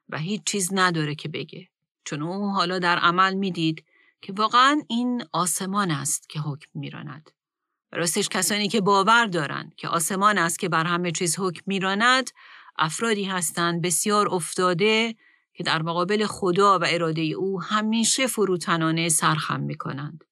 و 0.08 0.18
هیچ 0.18 0.42
چیز 0.44 0.70
نداره 0.72 1.14
که 1.14 1.28
بگه. 1.28 1.68
چون 2.04 2.22
او 2.22 2.50
حالا 2.50 2.78
در 2.78 2.98
عمل 2.98 3.34
می‌دید 3.34 3.84
که 4.22 4.32
واقعا 4.32 4.82
این 4.88 5.24
آسمان 5.32 5.90
است 5.90 6.28
که 6.28 6.40
حکم 6.40 6.70
میراند. 6.74 7.30
راستش 7.94 8.28
کسانی 8.28 8.68
که 8.68 8.80
باور 8.80 9.26
دارند 9.26 9.74
که 9.76 9.88
آسمان 9.88 10.38
است 10.38 10.58
که 10.58 10.68
بر 10.68 10.84
همه 10.84 11.12
چیز 11.12 11.38
حکم 11.38 11.62
میراند 11.66 12.30
افرادی 12.78 13.24
هستند 13.24 13.82
بسیار 13.82 14.34
افتاده 14.34 15.14
که 15.54 15.64
در 15.64 15.82
مقابل 15.82 16.26
خدا 16.26 16.78
و 16.78 16.84
اراده 16.88 17.22
او 17.22 17.62
همیشه 17.62 18.26
فروتنانه 18.26 19.08
سرخم 19.08 19.60
می 19.60 19.74
کنند. 19.74 20.24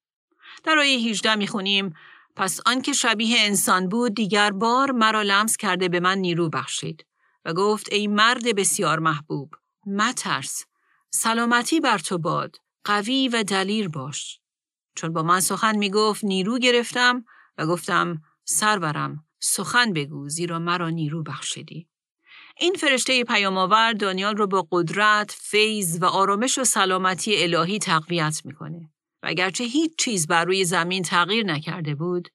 در 0.63 0.79
آیه 0.79 1.09
18 1.09 1.35
می 1.35 1.47
خونیم 1.47 1.93
پس 2.35 2.59
آنکه 2.65 2.93
شبیه 2.93 3.37
انسان 3.39 3.89
بود 3.89 4.13
دیگر 4.13 4.51
بار 4.51 4.91
مرا 4.91 5.21
لمس 5.21 5.57
کرده 5.57 5.89
به 5.89 5.99
من 5.99 6.17
نیرو 6.17 6.49
بخشید 6.49 7.05
و 7.45 7.53
گفت 7.53 7.93
ای 7.93 8.07
مرد 8.07 8.55
بسیار 8.55 8.99
محبوب 8.99 9.55
مترس 9.85 10.65
سلامتی 11.09 11.79
بر 11.79 11.97
تو 11.97 12.17
باد 12.17 12.55
قوی 12.83 13.27
و 13.27 13.43
دلیر 13.43 13.87
باش 13.89 14.39
چون 14.95 15.13
با 15.13 15.23
من 15.23 15.39
سخن 15.39 15.77
می 15.77 15.89
گفت 15.89 16.23
نیرو 16.23 16.59
گرفتم 16.59 17.25
و 17.57 17.65
گفتم 17.65 18.21
سرورم 18.45 19.25
سخن 19.39 19.93
بگو 19.93 20.29
زیرا 20.29 20.59
مرا 20.59 20.89
نیرو 20.89 21.23
بخشیدی 21.23 21.87
این 22.59 22.73
فرشته 22.73 23.23
پیامآور 23.23 23.93
دانیال 23.93 24.37
رو 24.37 24.47
با 24.47 24.67
قدرت، 24.71 25.35
فیض 25.39 25.97
و 26.01 26.05
آرامش 26.05 26.57
و 26.57 26.63
سلامتی 26.63 27.43
الهی 27.43 27.79
تقویت 27.79 28.41
می‌کنه. 28.45 28.93
و 29.23 29.27
اگرچه 29.27 29.63
هیچ 29.63 29.91
چیز 29.97 30.27
بر 30.27 30.45
روی 30.45 30.65
زمین 30.65 31.03
تغییر 31.03 31.45
نکرده 31.45 31.95
بود، 31.95 32.29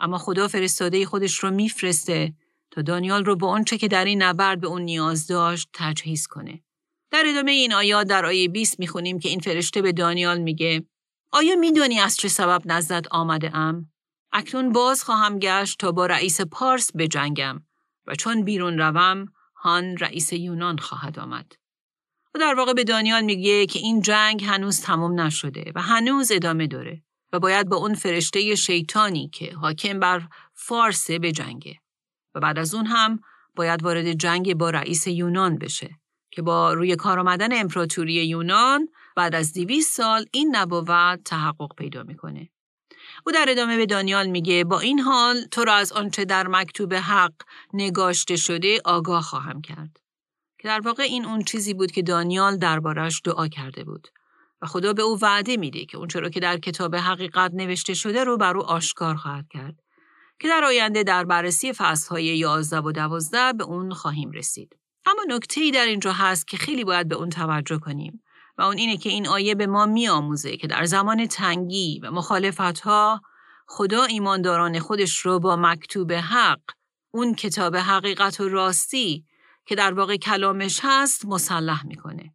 اما 0.00 0.18
خدا 0.18 0.48
فرستاده 0.48 1.06
خودش 1.06 1.38
رو 1.38 1.50
میفرسته 1.50 2.34
تا 2.70 2.82
دانیال 2.82 3.24
رو 3.24 3.36
با 3.36 3.48
آنچه 3.48 3.78
که 3.78 3.88
در 3.88 4.04
این 4.04 4.22
نبرد 4.22 4.60
به 4.60 4.66
اون 4.66 4.82
نیاز 4.82 5.26
داشت 5.26 5.68
تجهیز 5.72 6.26
کنه. 6.26 6.62
در 7.10 7.24
ادامه 7.26 7.52
این 7.52 7.72
آیات 7.72 8.06
در 8.06 8.26
آیه 8.26 8.48
20 8.48 8.80
می‌خونیم 8.80 9.18
که 9.18 9.28
این 9.28 9.40
فرشته 9.40 9.82
به 9.82 9.92
دانیال 9.92 10.38
میگه 10.38 10.84
آیا 11.32 11.56
می‌دونی 11.56 12.00
از 12.00 12.16
چه 12.16 12.28
سبب 12.28 12.62
نزدت 12.64 13.06
آمده 13.10 13.56
ام؟ 13.56 13.91
اکنون 14.32 14.72
باز 14.72 15.04
خواهم 15.04 15.38
گشت 15.38 15.78
تا 15.78 15.92
با 15.92 16.06
رئیس 16.06 16.40
پارس 16.40 16.90
بجنگم 16.96 17.62
و 18.06 18.14
چون 18.14 18.44
بیرون 18.44 18.78
روم 18.78 19.26
هان 19.56 19.96
رئیس 19.96 20.32
یونان 20.32 20.78
خواهد 20.78 21.18
آمد. 21.18 21.52
و 22.34 22.38
در 22.38 22.54
واقع 22.54 22.72
به 22.72 22.84
دانیال 22.84 23.22
میگه 23.22 23.66
که 23.66 23.78
این 23.78 24.02
جنگ 24.02 24.44
هنوز 24.44 24.80
تمام 24.80 25.20
نشده 25.20 25.72
و 25.74 25.82
هنوز 25.82 26.32
ادامه 26.32 26.66
داره 26.66 27.02
و 27.32 27.38
باید 27.38 27.68
با 27.68 27.76
اون 27.76 27.94
فرشته 27.94 28.54
شیطانی 28.54 29.28
که 29.28 29.54
حاکم 29.54 30.00
بر 30.00 30.28
فارس 30.54 31.10
بجنگه 31.10 31.76
و 32.34 32.40
بعد 32.40 32.58
از 32.58 32.74
اون 32.74 32.86
هم 32.86 33.20
باید 33.56 33.82
وارد 33.82 34.12
جنگ 34.12 34.54
با 34.54 34.70
رئیس 34.70 35.06
یونان 35.06 35.58
بشه 35.58 36.00
که 36.30 36.42
با 36.42 36.72
روی 36.72 36.96
کار 36.96 37.18
آمدن 37.18 37.60
امپراتوری 37.60 38.14
یونان 38.14 38.88
بعد 39.16 39.34
از 39.34 39.52
دیویس 39.52 39.94
سال 39.96 40.26
این 40.32 40.56
نبوت 40.56 41.24
تحقق 41.24 41.74
پیدا 41.76 42.02
می‌کنه. 42.02 42.50
او 43.26 43.32
در 43.32 43.46
ادامه 43.48 43.76
به 43.76 43.86
دانیال 43.86 44.26
میگه 44.26 44.64
با 44.64 44.80
این 44.80 45.00
حال 45.00 45.44
تو 45.50 45.64
را 45.64 45.74
از 45.74 45.92
آنچه 45.92 46.24
در 46.24 46.48
مکتوب 46.48 46.94
حق 46.94 47.32
نگاشته 47.72 48.36
شده 48.36 48.80
آگاه 48.84 49.22
خواهم 49.22 49.60
کرد. 49.60 49.96
که 50.58 50.68
در 50.68 50.80
واقع 50.80 51.02
این 51.02 51.24
اون 51.24 51.42
چیزی 51.42 51.74
بود 51.74 51.90
که 51.90 52.02
دانیال 52.02 52.56
دربارش 52.56 53.20
دعا 53.24 53.48
کرده 53.48 53.84
بود. 53.84 54.08
و 54.62 54.66
خدا 54.66 54.92
به 54.92 55.02
او 55.02 55.18
وعده 55.22 55.56
میده 55.56 55.84
که 55.84 55.96
اونچه 55.96 56.20
را 56.20 56.28
که 56.28 56.40
در 56.40 56.58
کتاب 56.58 56.96
حقیقت 56.96 57.50
نوشته 57.54 57.94
شده 57.94 58.24
رو 58.24 58.36
بر 58.36 58.56
او 58.56 58.62
آشکار 58.62 59.14
خواهد 59.14 59.46
کرد. 59.50 59.74
که 60.40 60.48
در 60.48 60.64
آینده 60.64 61.02
در 61.02 61.24
بررسی 61.24 61.72
فصلهای 61.72 62.24
11 62.24 62.78
و 62.78 62.92
12 62.92 63.52
به 63.52 63.64
اون 63.64 63.94
خواهیم 63.94 64.30
رسید. 64.30 64.76
اما 65.06 65.22
نکته 65.28 65.60
ای 65.60 65.70
در 65.70 65.86
اینجا 65.86 66.12
هست 66.12 66.48
که 66.48 66.56
خیلی 66.56 66.84
باید 66.84 67.08
به 67.08 67.14
اون 67.14 67.30
توجه 67.30 67.78
کنیم. 67.78 68.22
و 68.58 68.62
اون 68.62 68.78
اینه 68.78 68.96
که 68.96 69.10
این 69.10 69.28
آیه 69.28 69.54
به 69.54 69.66
ما 69.66 69.86
میآموزه 69.86 70.56
که 70.56 70.66
در 70.66 70.84
زمان 70.84 71.26
تنگی 71.26 72.00
و 72.02 72.10
مخالفتها 72.10 73.20
خدا 73.66 74.04
ایمانداران 74.04 74.78
خودش 74.78 75.18
رو 75.18 75.38
با 75.38 75.56
مکتوب 75.56 76.12
حق 76.12 76.60
اون 77.10 77.34
کتاب 77.34 77.76
حقیقت 77.76 78.40
و 78.40 78.48
راستی 78.48 79.24
که 79.66 79.74
در 79.74 79.94
واقع 79.94 80.16
کلامش 80.16 80.80
هست 80.82 81.26
مسلح 81.26 81.86
می‌کنه. 81.86 82.34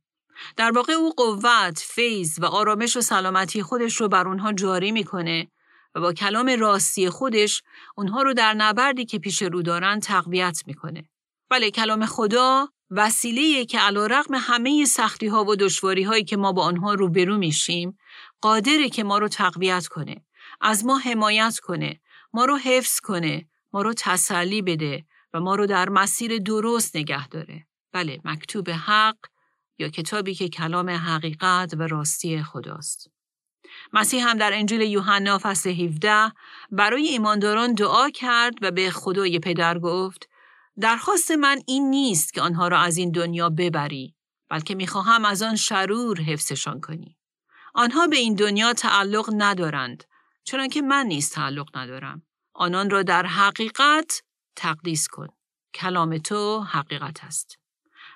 در 0.56 0.71
واقع 0.71 0.93
او 0.93 1.13
قوت، 1.17 1.80
فیض 1.88 2.39
و 2.39 2.45
آرامش 2.45 2.97
و 2.97 3.01
سلامتی 3.01 3.63
خودش 3.63 3.95
رو 4.01 4.08
بر 4.08 4.27
اونها 4.27 4.53
جاری 4.53 4.91
می‌کنه 4.91 5.47
و 5.95 6.01
با 6.01 6.13
کلام 6.13 6.49
راستی 6.60 7.10
خودش 7.10 7.63
اونها 7.95 8.21
رو 8.21 8.34
در 8.34 8.53
نبردی 8.53 9.06
که 9.06 9.19
پیش 9.19 9.41
رو 9.41 9.62
دارن 9.62 9.99
تقویت 9.99 10.63
می‌کنه. 10.65 11.10
بله 11.49 11.71
کلام 11.71 12.06
خدا 12.06 12.69
وسیله 12.91 13.65
که 13.65 13.80
علا 13.80 14.06
رقم 14.06 14.36
همه 14.36 14.86
سختی 14.86 15.28
ها 15.28 15.43
و 15.43 15.56
دشواری 15.56 16.04
هایی 16.04 16.23
که 16.23 16.38
ما 16.38 16.52
با 16.52 16.63
آنها 16.63 16.93
روبرو 16.93 17.38
میشیم 17.38 17.97
قادره 18.41 18.89
که 18.89 19.04
ما 19.04 19.17
رو 19.17 19.28
تقویت 19.28 19.88
کنه 19.88 20.26
از 20.62 20.86
ما 20.86 20.97
حمایت 20.97 21.60
کنه 21.60 22.00
ما 22.34 22.45
رو 22.45 22.58
حفظ 22.58 23.00
کنه 23.00 23.47
ما 23.73 23.82
رو 23.82 23.93
تسلی 23.97 24.62
بده 24.62 25.06
و 25.34 25.39
ما 25.39 25.56
رو 25.56 25.65
در 25.65 25.89
مسیر 25.89 26.38
درست 26.38 26.95
نگه 26.95 27.28
داره. 27.28 27.67
بله 27.91 28.19
مکتوب 28.23 28.69
حق 28.69 29.17
یا 29.80 29.89
کتابی 29.89 30.34
که 30.34 30.50
کلام 30.50 30.89
حقیقت 30.89 31.73
و 31.78 31.88
راستی 31.88 32.43
خداست. 32.43 33.12
مسیح 33.93 34.30
هم 34.30 34.38
در 34.38 34.54
انجیل 34.54 34.82
یوحنا 34.82 35.39
فصل 35.41 35.69
17 35.69 36.32
برای 36.71 37.08
ایمانداران 37.08 37.73
دعا 37.73 38.10
کرد 38.10 38.54
و 38.62 38.71
به 38.71 38.91
خدای 38.91 39.39
پدر 39.39 39.80
گفت 39.80 40.30
درخواست 40.79 41.31
من 41.31 41.61
این 41.67 41.89
نیست 41.89 42.33
که 42.33 42.41
آنها 42.41 42.67
را 42.67 42.79
از 42.79 42.97
این 42.97 43.11
دنیا 43.11 43.49
ببری 43.49 44.15
بلکه 44.49 44.75
می‌خواهم 44.75 45.25
از 45.25 45.41
آن 45.41 45.55
شرور 45.55 46.21
حفظشان 46.21 46.81
کنی. 46.81 47.17
آنها 47.73 48.07
به 48.07 48.17
این 48.17 48.33
دنیا 48.33 48.73
تعلق 48.73 49.29
ندارند 49.37 50.03
چنانکه 50.43 50.81
من 50.81 51.05
نیز 51.05 51.29
تعلق 51.29 51.77
ندارم. 51.77 52.21
آنان 52.53 52.89
را 52.89 53.03
در 53.03 53.25
حقیقت 53.25 54.21
تقدیس 54.55 55.07
کن. 55.07 55.27
کلام 55.73 56.17
تو 56.17 56.59
حقیقت 56.59 57.23
است. 57.23 57.57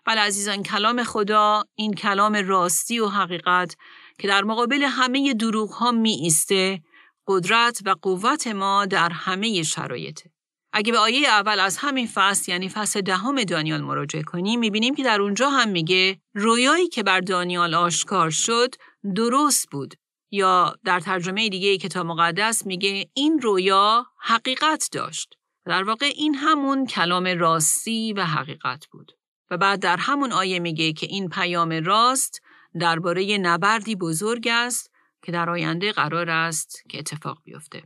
بله 0.06 0.22
عزیزان 0.22 0.64
کلام 0.64 1.04
خدا 1.04 1.64
این 1.76 1.94
کلام 1.94 2.36
راستی 2.36 3.00
و 3.00 3.08
حقیقت 3.08 3.76
که 4.20 4.28
در 4.28 4.44
مقابل 4.44 4.84
همه 4.84 5.34
دروغ 5.34 5.72
ها 5.72 5.92
می 5.92 6.12
ایسته 6.12 6.82
قدرت 7.28 7.82
و 7.86 7.96
قوت 8.02 8.48
ما 8.48 8.86
در 8.86 9.10
همه 9.10 9.64
شرایطه 9.64 10.31
اگه 10.74 10.92
به 10.92 10.98
آیه 10.98 11.28
اول 11.28 11.60
از 11.60 11.78
همین 11.78 12.08
فصل 12.08 12.52
یعنی 12.52 12.70
فصل 12.70 13.02
دهم 13.02 13.44
دانیال 13.44 13.82
مراجعه 13.82 14.24
کنیم 14.24 14.60
می‌بینیم 14.60 14.96
که 14.96 15.04
در 15.04 15.22
اونجا 15.22 15.50
هم 15.50 15.70
میگه 15.70 16.22
رویایی 16.34 16.88
که 16.88 17.04
بر 17.04 17.20
دانیال 17.20 17.74
آشکار 17.74 18.30
شد 18.30 18.76
درست 19.16 19.70
بود. 19.72 19.96
یا 20.32 20.76
در 20.86 21.00
ترجمه 21.00 21.50
دیگه 21.50 21.78
کتاب 21.78 22.06
مقدس 22.06 22.66
میگه 22.66 23.10
این 23.14 23.42
رویا 23.42 24.06
حقیقت 24.22 24.90
داشت. 24.92 25.34
در 25.66 25.84
واقع 25.84 26.06
این 26.16 26.36
همون 26.36 26.86
کلام 26.86 27.28
راستی 27.28 28.14
و 28.14 28.26
حقیقت 28.26 28.86
بود. 28.92 29.12
و 29.52 29.58
بعد 29.58 29.80
در 29.80 29.98
همون 29.98 30.32
آیه 30.32 30.60
میگه 30.60 30.94
که 30.94 31.06
این 31.06 31.30
پیام 31.30 31.70
راست 31.70 32.42
درباره 32.80 33.38
نبردی 33.38 33.96
بزرگ 33.96 34.48
است 34.52 34.92
که 35.24 35.32
در 35.32 35.50
آینده 35.50 35.92
قرار 35.92 36.30
است 36.30 36.84
که 36.90 37.00
اتفاق 37.00 37.42
بیفته. 37.44 37.84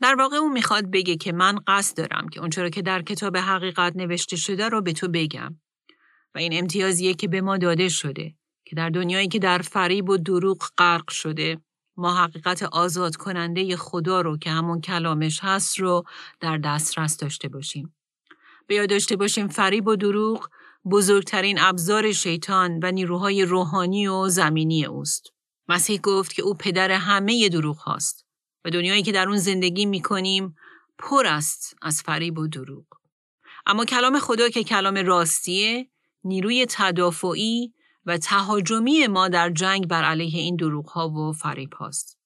در 0.00 0.14
واقع 0.14 0.36
او 0.36 0.52
می‌خواد 0.52 0.90
بگه 0.90 1.16
که 1.16 1.32
من 1.32 1.58
قصد 1.66 1.96
دارم 1.96 2.28
که 2.28 2.40
اونچه 2.40 2.70
که 2.70 2.82
در 2.82 3.02
کتاب 3.02 3.36
حقیقت 3.36 3.96
نوشته 3.96 4.36
شده 4.36 4.68
رو 4.68 4.82
به 4.82 4.92
تو 4.92 5.08
بگم 5.08 5.56
و 6.34 6.38
این 6.38 6.58
امتیازیه 6.58 7.14
که 7.14 7.28
به 7.28 7.40
ما 7.40 7.56
داده 7.56 7.88
شده 7.88 8.34
که 8.64 8.76
در 8.76 8.90
دنیایی 8.90 9.28
که 9.28 9.38
در 9.38 9.58
فریب 9.58 10.08
و 10.08 10.16
دروغ 10.16 10.68
غرق 10.78 11.10
شده 11.10 11.58
ما 11.96 12.14
حقیقت 12.14 12.62
آزاد 12.62 13.16
کننده 13.16 13.76
خدا 13.76 14.20
رو 14.20 14.38
که 14.38 14.50
همون 14.50 14.80
کلامش 14.80 15.40
هست 15.42 15.78
رو 15.78 16.04
در 16.40 16.58
دسترس 16.58 17.16
داشته 17.16 17.48
باشیم. 17.48 17.94
به 18.66 18.74
یاد 18.74 18.90
داشته 18.90 19.16
باشیم 19.16 19.48
فریب 19.48 19.86
و 19.86 19.96
دروغ 19.96 20.48
بزرگترین 20.90 21.58
ابزار 21.60 22.12
شیطان 22.12 22.80
و 22.82 22.92
نیروهای 22.92 23.44
روحانی 23.44 24.08
و 24.08 24.28
زمینی 24.28 24.84
اوست. 24.84 25.26
مسیح 25.68 26.00
گفت 26.00 26.32
که 26.34 26.42
او 26.42 26.54
پدر 26.54 26.90
همه 26.90 27.48
دروغ 27.48 27.76
هاست. 27.76 28.26
و 28.64 28.70
دنیایی 28.70 29.02
که 29.02 29.12
در 29.12 29.28
اون 29.28 29.36
زندگی 29.36 29.86
می 29.86 30.02
کنیم 30.02 30.56
پر 30.98 31.26
است 31.26 31.76
از 31.82 32.02
فریب 32.02 32.38
و 32.38 32.46
دروغ. 32.46 32.84
اما 33.66 33.84
کلام 33.84 34.18
خدا 34.18 34.48
که 34.48 34.64
کلام 34.64 34.94
راستیه 34.94 35.88
نیروی 36.24 36.66
تدافعی 36.68 37.74
و 38.06 38.18
تهاجمی 38.18 39.06
ما 39.06 39.28
در 39.28 39.50
جنگ 39.50 39.86
بر 39.86 40.04
علیه 40.04 40.40
این 40.40 40.56
دروغ 40.56 40.88
ها 40.88 41.08
و 41.08 41.32
فریب 41.32 41.72
هاست. 41.72 42.18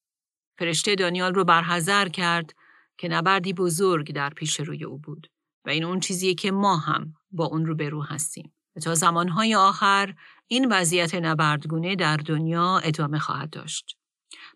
فرشته 0.58 0.94
دانیال 0.94 1.34
رو 1.34 1.44
برحضر 1.44 2.08
کرد 2.08 2.54
که 2.98 3.08
نبردی 3.08 3.52
بزرگ 3.52 4.12
در 4.14 4.30
پیش 4.30 4.60
روی 4.60 4.84
او 4.84 4.98
بود 4.98 5.30
و 5.64 5.70
این 5.70 5.84
اون 5.84 6.00
چیزیه 6.00 6.34
که 6.34 6.50
ما 6.50 6.76
هم 6.76 7.14
با 7.30 7.44
اون 7.44 7.66
رو 7.66 7.74
به 7.74 7.88
رو 7.88 8.02
هستیم. 8.02 8.52
و 8.76 8.80
تا 8.80 8.94
زمانهای 8.94 9.54
آخر 9.54 10.14
این 10.46 10.72
وضعیت 10.72 11.14
نبردگونه 11.14 11.96
در 11.96 12.16
دنیا 12.16 12.78
ادامه 12.78 13.18
خواهد 13.18 13.50
داشت. 13.50 13.97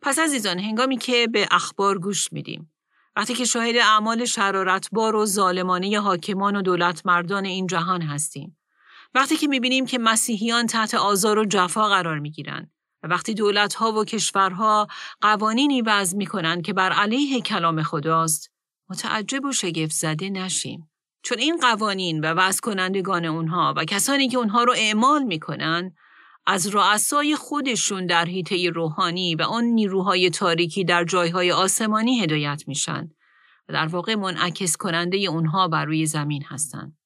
پس 0.03 0.19
عزیزان 0.19 0.59
هنگامی 0.59 0.97
که 0.97 1.29
به 1.33 1.49
اخبار 1.51 1.99
گوش 1.99 2.33
میدیم. 2.33 2.73
وقتی 3.17 3.35
که 3.35 3.45
شاهد 3.45 3.77
اعمال 3.77 4.25
شرارتبار 4.25 5.17
و 5.17 5.27
ظالمانه 5.27 6.01
حاکمان 6.01 6.57
و 6.57 6.63
دولت 6.63 7.07
مردان 7.07 7.45
این 7.45 7.67
جهان 7.67 8.03
هستیم. 8.03 8.59
وقتی 9.15 9.37
که 9.37 9.49
می‌بینیم 9.49 9.87
که 9.87 9.99
مسیحیان 9.99 10.67
تحت 10.67 10.95
آزار 10.95 11.39
و 11.39 11.45
جفا 11.45 11.89
قرار 11.89 12.19
می‌گیرند 12.19 12.71
و 13.03 13.09
وقتی 13.09 13.35
دولتها 13.35 13.93
و 13.93 14.05
کشورها 14.05 14.87
قوانینی 15.21 15.83
وضع 15.83 16.17
می‌کنند 16.17 16.63
که 16.63 16.73
بر 16.73 16.93
علیه 16.93 17.41
کلام 17.41 17.83
خداست 17.83 18.51
متعجب 18.89 19.45
و 19.45 19.53
شگفت 19.53 19.93
زده 19.93 20.31
نشیم. 20.31 20.91
چون 21.23 21.39
این 21.39 21.57
قوانین 21.57 22.21
و 22.21 22.27
وضع 22.27 22.61
کنندگان 22.61 23.25
اونها 23.25 23.75
و 23.77 23.85
کسانی 23.85 24.29
که 24.29 24.39
اونها 24.39 24.65
رو 24.65 24.75
اعمال 24.77 25.23
می‌کنن 25.23 25.95
از 26.47 26.75
رؤسای 26.75 27.37
خودشون 27.37 28.07
در 28.07 28.25
حیطه 28.25 28.71
روحانی 28.71 29.35
و 29.35 29.43
آن 29.43 29.65
نیروهای 29.65 30.31
تاریکی 30.31 30.85
در 30.85 31.05
جایهای 31.05 31.53
آسمانی 31.53 32.21
هدایت 32.21 32.65
میشن 32.67 33.11
و 33.69 33.73
در 33.73 33.87
واقع 33.87 34.15
منعکس 34.15 34.77
کننده 34.77 35.17
اونها 35.17 35.69
بر 35.69 35.85
روی 35.85 36.07
زمین 36.07 36.45
هستند. 36.45 36.97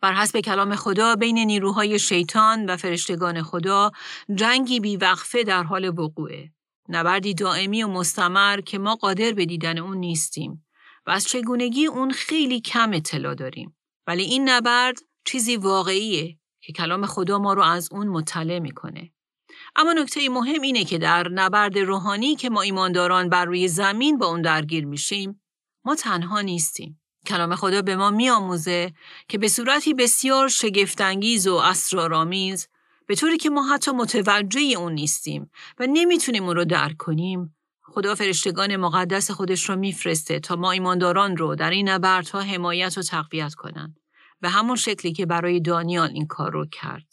بر 0.00 0.14
حسب 0.14 0.40
کلام 0.40 0.74
خدا 0.74 1.16
بین 1.16 1.38
نیروهای 1.38 1.98
شیطان 1.98 2.66
و 2.66 2.76
فرشتگان 2.76 3.42
خدا 3.42 3.90
جنگی 4.34 4.80
بیوقفه 4.80 5.42
در 5.42 5.62
حال 5.62 5.98
وقوعه. 5.98 6.52
نبردی 6.88 7.34
دائمی 7.34 7.82
و 7.82 7.88
مستمر 7.88 8.60
که 8.60 8.78
ما 8.78 8.94
قادر 8.94 9.32
به 9.32 9.46
دیدن 9.46 9.78
اون 9.78 9.96
نیستیم 9.96 10.66
و 11.06 11.10
از 11.10 11.24
چگونگی 11.24 11.86
اون 11.86 12.10
خیلی 12.10 12.60
کم 12.60 12.92
اطلاع 12.92 13.34
داریم. 13.34 13.76
ولی 14.06 14.22
این 14.22 14.48
نبرد 14.48 14.98
چیزی 15.24 15.56
واقعیه 15.56 16.38
که 16.66 16.72
کلام 16.72 17.06
خدا 17.06 17.38
ما 17.38 17.52
رو 17.52 17.62
از 17.62 17.88
اون 17.92 18.08
مطلع 18.08 18.58
می‌کنه. 18.58 19.12
اما 19.76 19.92
نکته 19.92 20.28
مهم 20.28 20.62
اینه 20.62 20.84
که 20.84 20.98
در 20.98 21.28
نبرد 21.28 21.78
روحانی 21.78 22.36
که 22.36 22.50
ما 22.50 22.60
ایمانداران 22.60 23.28
بر 23.28 23.44
روی 23.44 23.68
زمین 23.68 24.18
با 24.18 24.26
اون 24.26 24.42
درگیر 24.42 24.86
میشیم 24.86 25.42
ما 25.84 25.94
تنها 25.94 26.40
نیستیم. 26.40 27.00
کلام 27.26 27.54
خدا 27.54 27.82
به 27.82 27.96
ما 27.96 28.10
میآموزه 28.10 28.92
که 29.28 29.38
به 29.38 29.48
صورتی 29.48 29.94
بسیار 29.94 30.48
شگفتانگیز 30.48 31.46
و 31.46 31.54
اسرارآمیز 31.54 32.68
به 33.06 33.14
طوری 33.14 33.38
که 33.38 33.50
ما 33.50 33.62
حتی 33.62 33.90
متوجه 33.90 34.60
اون 34.60 34.92
نیستیم 34.92 35.50
و 35.78 35.86
نمی‌تونیم 35.86 36.44
اون 36.44 36.56
رو 36.56 36.64
درک 36.64 36.96
کنیم 36.96 37.56
خدا 37.82 38.14
فرشتگان 38.14 38.76
مقدس 38.76 39.30
خودش 39.30 39.68
رو 39.68 39.76
میفرسته 39.76 40.40
تا 40.40 40.56
ما 40.56 40.70
ایمانداران 40.70 41.36
رو 41.36 41.54
در 41.54 41.70
این 41.70 41.88
نبردها 41.88 42.40
حمایت 42.40 42.98
و 42.98 43.02
تقویت 43.02 43.54
کنند 43.54 44.00
به 44.44 44.50
همون 44.50 44.76
شکلی 44.76 45.12
که 45.12 45.26
برای 45.26 45.60
دانیال 45.60 46.10
این 46.10 46.26
کار 46.26 46.52
رو 46.52 46.66
کرد. 46.66 47.06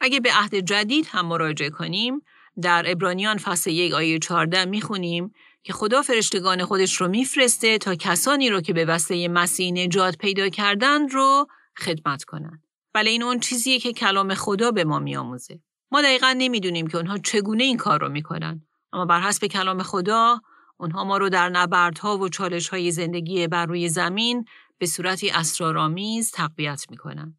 اگه 0.00 0.20
به 0.20 0.30
عهد 0.32 0.54
جدید 0.54 1.06
هم 1.10 1.26
مراجعه 1.26 1.70
کنیم 1.70 2.20
در 2.62 2.84
ابرانیان 2.86 3.38
فصل 3.38 3.70
یک 3.70 3.94
آیه 3.94 4.18
14 4.18 4.64
می‌خونیم 4.64 5.32
که 5.62 5.72
خدا 5.72 6.02
فرشتگان 6.02 6.64
خودش 6.64 7.00
رو 7.00 7.08
میفرسته 7.08 7.78
تا 7.78 7.94
کسانی 7.94 8.50
رو 8.50 8.60
که 8.60 8.72
به 8.72 8.84
وسیله 8.84 9.28
مسیح 9.28 9.72
نجات 9.72 10.16
پیدا 10.16 10.48
کردن 10.48 11.08
رو 11.08 11.46
خدمت 11.78 12.24
کنند. 12.24 12.62
ولی 12.94 13.10
این 13.10 13.22
اون 13.22 13.40
چیزیه 13.40 13.78
که 13.78 13.92
کلام 13.92 14.34
خدا 14.34 14.70
به 14.70 14.84
ما 14.84 14.98
میآموزه. 14.98 15.60
ما 15.90 16.02
دقیقا 16.02 16.34
نمی‌دونیم 16.38 16.86
که 16.86 16.96
اونها 16.96 17.18
چگونه 17.18 17.64
این 17.64 17.76
کار 17.76 18.00
رو 18.00 18.08
می‌کنن. 18.08 18.66
اما 18.92 19.04
بر 19.04 19.20
حسب 19.20 19.46
کلام 19.46 19.82
خدا 19.82 20.40
اونها 20.76 21.04
ما 21.04 21.16
رو 21.16 21.28
در 21.28 21.48
نبردها 21.48 22.18
و 22.18 22.28
چالشهای 22.28 22.90
زندگی 22.90 23.46
بر 23.46 23.66
روی 23.66 23.88
زمین 23.88 24.44
به 24.78 24.86
صورتی 24.86 25.30
اسرارآمیز 25.30 26.30
تقویت 26.30 26.84
می‌کنن. 26.90 27.38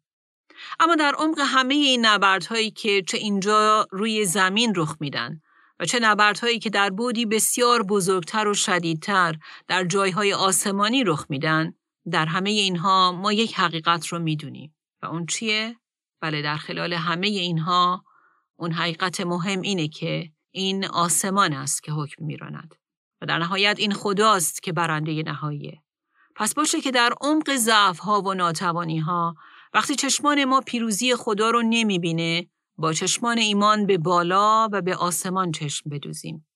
اما 0.80 0.94
در 0.94 1.14
عمق 1.18 1.38
همه 1.38 1.74
این 1.74 2.06
نبردهایی 2.06 2.70
که 2.70 3.02
چه 3.02 3.18
اینجا 3.18 3.86
روی 3.90 4.24
زمین 4.24 4.72
رخ 4.76 4.96
میدن 5.00 5.40
و 5.80 5.84
چه 5.84 5.98
نبردهایی 6.00 6.58
که 6.58 6.70
در 6.70 6.90
بودی 6.90 7.26
بسیار 7.26 7.82
بزرگتر 7.82 8.48
و 8.48 8.54
شدیدتر 8.54 9.34
در 9.68 9.84
جایهای 9.84 10.32
آسمانی 10.32 11.04
رخ 11.04 11.26
میدن 11.28 11.74
در 12.10 12.26
همه 12.26 12.50
اینها 12.50 13.12
ما 13.12 13.32
یک 13.32 13.54
حقیقت 13.54 14.06
رو 14.06 14.18
می‌دونیم 14.18 14.76
و 15.02 15.06
اون 15.06 15.26
چیه؟ 15.26 15.76
بله 16.20 16.42
در 16.42 16.56
خلال 16.56 16.92
همه 16.92 17.26
اینها 17.26 18.04
اون 18.56 18.72
حقیقت 18.72 19.20
مهم 19.20 19.60
اینه 19.60 19.88
که 19.88 20.32
این 20.50 20.84
آسمان 20.84 21.52
است 21.52 21.82
که 21.82 21.92
حکم 21.92 22.24
میراند 22.24 22.74
و 23.20 23.26
در 23.26 23.38
نهایت 23.38 23.76
این 23.78 23.94
خداست 23.94 24.62
که 24.62 24.72
برنده 24.72 25.22
نهاییه 25.22 25.82
پس 26.40 26.54
باشه 26.54 26.80
که 26.80 26.90
در 26.90 27.12
عمق 27.20 27.56
ضعف 27.56 27.98
ها 27.98 28.20
و 28.20 28.34
ناتوانی 28.34 28.98
ها 28.98 29.34
وقتی 29.74 29.94
چشمان 29.94 30.44
ما 30.44 30.60
پیروزی 30.60 31.14
خدا 31.14 31.50
رو 31.50 31.62
نمی‌بینه 31.62 32.46
با 32.78 32.92
چشمان 32.92 33.38
ایمان 33.38 33.86
به 33.86 33.98
بالا 33.98 34.68
و 34.72 34.82
به 34.82 34.96
آسمان 34.96 35.52
چشم 35.52 35.90
بدوزیم. 35.90 36.46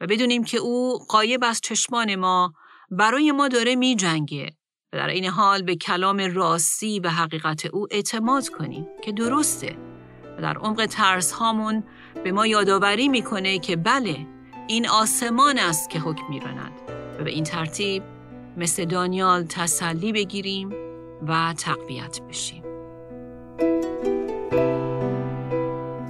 و 0.00 0.06
بدونیم 0.06 0.44
که 0.44 0.58
او 0.58 0.98
قایب 1.08 1.44
از 1.44 1.60
چشمان 1.60 2.14
ما 2.14 2.52
برای 2.90 3.32
ما 3.32 3.48
داره 3.48 3.76
می 3.76 3.96
جنگه 3.96 4.56
و 4.92 4.96
در 4.96 5.08
این 5.08 5.24
حال 5.24 5.62
به 5.62 5.76
کلام 5.76 6.20
راستی 6.34 7.00
و 7.00 7.08
حقیقت 7.08 7.66
او 7.66 7.86
اعتماد 7.90 8.48
کنیم 8.48 8.86
که 9.04 9.12
درسته. 9.12 9.76
و 10.38 10.42
در 10.42 10.58
عمق 10.58 10.86
ترس 10.86 11.32
هامون 11.32 11.84
به 12.24 12.32
ما 12.32 12.46
یادآوری 12.46 13.08
می‌کنه 13.08 13.58
که 13.58 13.76
بله 13.76 14.26
این 14.68 14.88
آسمان 14.88 15.58
است 15.58 15.90
که 15.90 15.98
حکم 15.98 16.26
میراند. 16.28 16.72
و 17.20 17.24
به 17.24 17.30
این 17.30 17.44
ترتیب 17.44 18.15
مثل 18.56 18.84
دانیال 18.84 19.46
تسلی 19.48 20.12
بگیریم 20.12 20.72
و 21.28 21.54
تقویت 21.58 22.20
بشیم. 22.28 22.62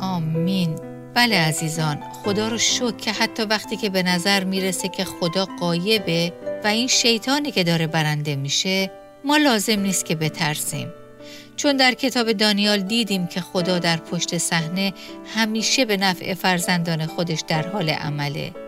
آمین. 0.01 0.79
بله 1.15 1.41
عزیزان 1.41 2.03
خدا 2.25 2.49
رو 2.49 2.59
شکر 2.59 2.91
که 2.91 3.13
حتی 3.13 3.43
وقتی 3.43 3.77
که 3.77 3.91
به 3.91 4.03
نظر 4.03 4.45
می‌رسه 4.45 4.89
که 4.89 5.05
خدا 5.05 5.47
قایبه 5.61 6.33
و 6.65 6.67
این 6.67 6.89
شیطانی 6.89 7.51
که 7.51 7.65
داره 7.65 7.87
برنده 7.87 8.37
میشه 8.37 8.91
ما 9.25 9.37
لازم 9.37 9.81
نیست 9.81 10.05
که 10.05 10.15
بترسیم. 10.15 10.89
چون 11.57 11.77
در 11.77 11.95
کتاب 11.95 12.33
دانیال 12.33 12.79
دیدیم 12.79 13.27
که 13.27 13.41
خدا 13.41 13.79
در 13.79 13.97
پشت 13.97 14.39
صحنه 14.39 14.93
همیشه 15.35 15.85
به 15.85 15.97
نفع 15.97 16.35
فرزندان 16.35 17.07
خودش 17.07 17.43
در 17.49 17.69
حال 17.69 17.91
عمله. 17.91 18.66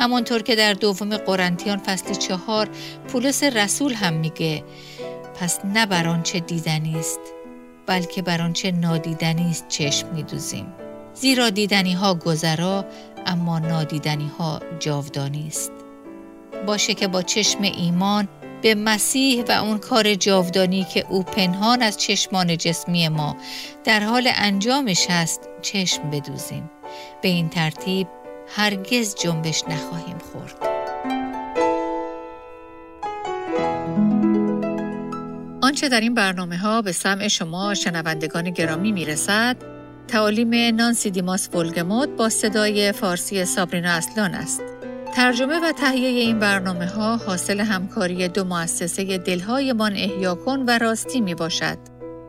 همانطور 0.00 0.42
که 0.42 0.56
در 0.56 0.72
دوم 0.72 1.16
قرنتیان 1.16 1.78
فصل 1.78 2.14
چهار 2.14 2.68
پولس 3.08 3.42
رسول 3.42 3.94
هم 3.94 4.12
میگه 4.12 4.64
پس 5.40 5.64
نه 5.64 5.86
بر 5.86 6.08
آنچه 6.08 6.40
دیدنی 6.40 6.98
است 6.98 7.20
بلکه 7.86 8.22
بر 8.22 8.42
آنچه 8.42 8.70
نادیدنی 8.70 9.50
است 9.50 9.68
چشم 9.68 10.08
میدوزیم. 10.14 10.66
زیرا 11.14 11.50
دیدنی 11.50 11.92
ها 11.92 12.14
گذرا 12.14 12.84
اما 13.26 13.58
نادیدنی 13.58 14.30
ها 14.38 14.60
جاودانی 14.78 15.46
است. 15.46 15.72
باشه 16.66 16.94
که 16.94 17.08
با 17.08 17.22
چشم 17.22 17.62
ایمان 17.62 18.28
به 18.62 18.74
مسیح 18.74 19.44
و 19.48 19.52
اون 19.52 19.78
کار 19.78 20.14
جاودانی 20.14 20.84
که 20.84 21.06
او 21.08 21.22
پنهان 21.22 21.82
از 21.82 21.96
چشمان 21.96 22.56
جسمی 22.56 23.08
ما 23.08 23.36
در 23.84 24.00
حال 24.00 24.30
انجامش 24.34 25.06
است 25.08 25.48
چشم 25.62 26.10
بدوزیم. 26.10 26.70
به 27.22 27.28
این 27.28 27.48
ترتیب 27.48 28.06
هرگز 28.54 29.14
جنبش 29.14 29.64
نخواهیم 29.68 30.18
خورد. 30.18 30.70
آنچه 35.62 35.88
در 35.88 36.00
این 36.00 36.14
برنامه 36.14 36.56
ها 36.56 36.82
به 36.82 36.92
سمع 36.92 37.28
شما 37.28 37.74
شنوندگان 37.74 38.50
گرامی 38.50 38.92
می 38.92 39.04
رسد، 39.04 39.56
تعالیم 40.08 40.74
نانسی 40.76 41.10
دیماس 41.10 41.54
ولگموت 41.54 42.08
با 42.08 42.28
صدای 42.28 42.92
فارسی 42.92 43.44
سابرینا 43.44 43.90
اصلان 43.90 44.34
است. 44.34 44.62
ترجمه 45.14 45.60
و 45.60 45.72
تهیه 45.72 46.08
این 46.08 46.38
برنامه 46.38 46.86
ها 46.86 47.16
حاصل 47.16 47.60
همکاری 47.60 48.28
دو 48.28 48.44
مؤسسه 48.44 49.18
دلهایمان 49.18 49.92
احیا 49.92 50.34
کن 50.34 50.64
و 50.66 50.78
راستی 50.78 51.20
می 51.20 51.34
باشد. 51.34 51.78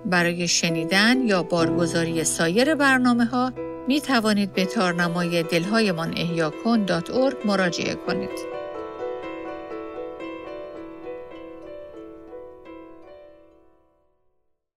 برای 0.06 0.48
شنیدن 0.48 1.22
یا 1.22 1.44
بارگزاری 1.44 2.24
سایر 2.24 2.76
برنامه 2.76 3.26
ها 3.26 3.54
می 3.88 4.02
توانید 4.02 4.54
به 4.54 4.66
تارنمای 4.66 5.44
دلهایمان 5.44 6.14
احیا 6.18 6.54
کن 6.64 6.86
مراجعه 7.46 7.96
کنید. 7.96 8.51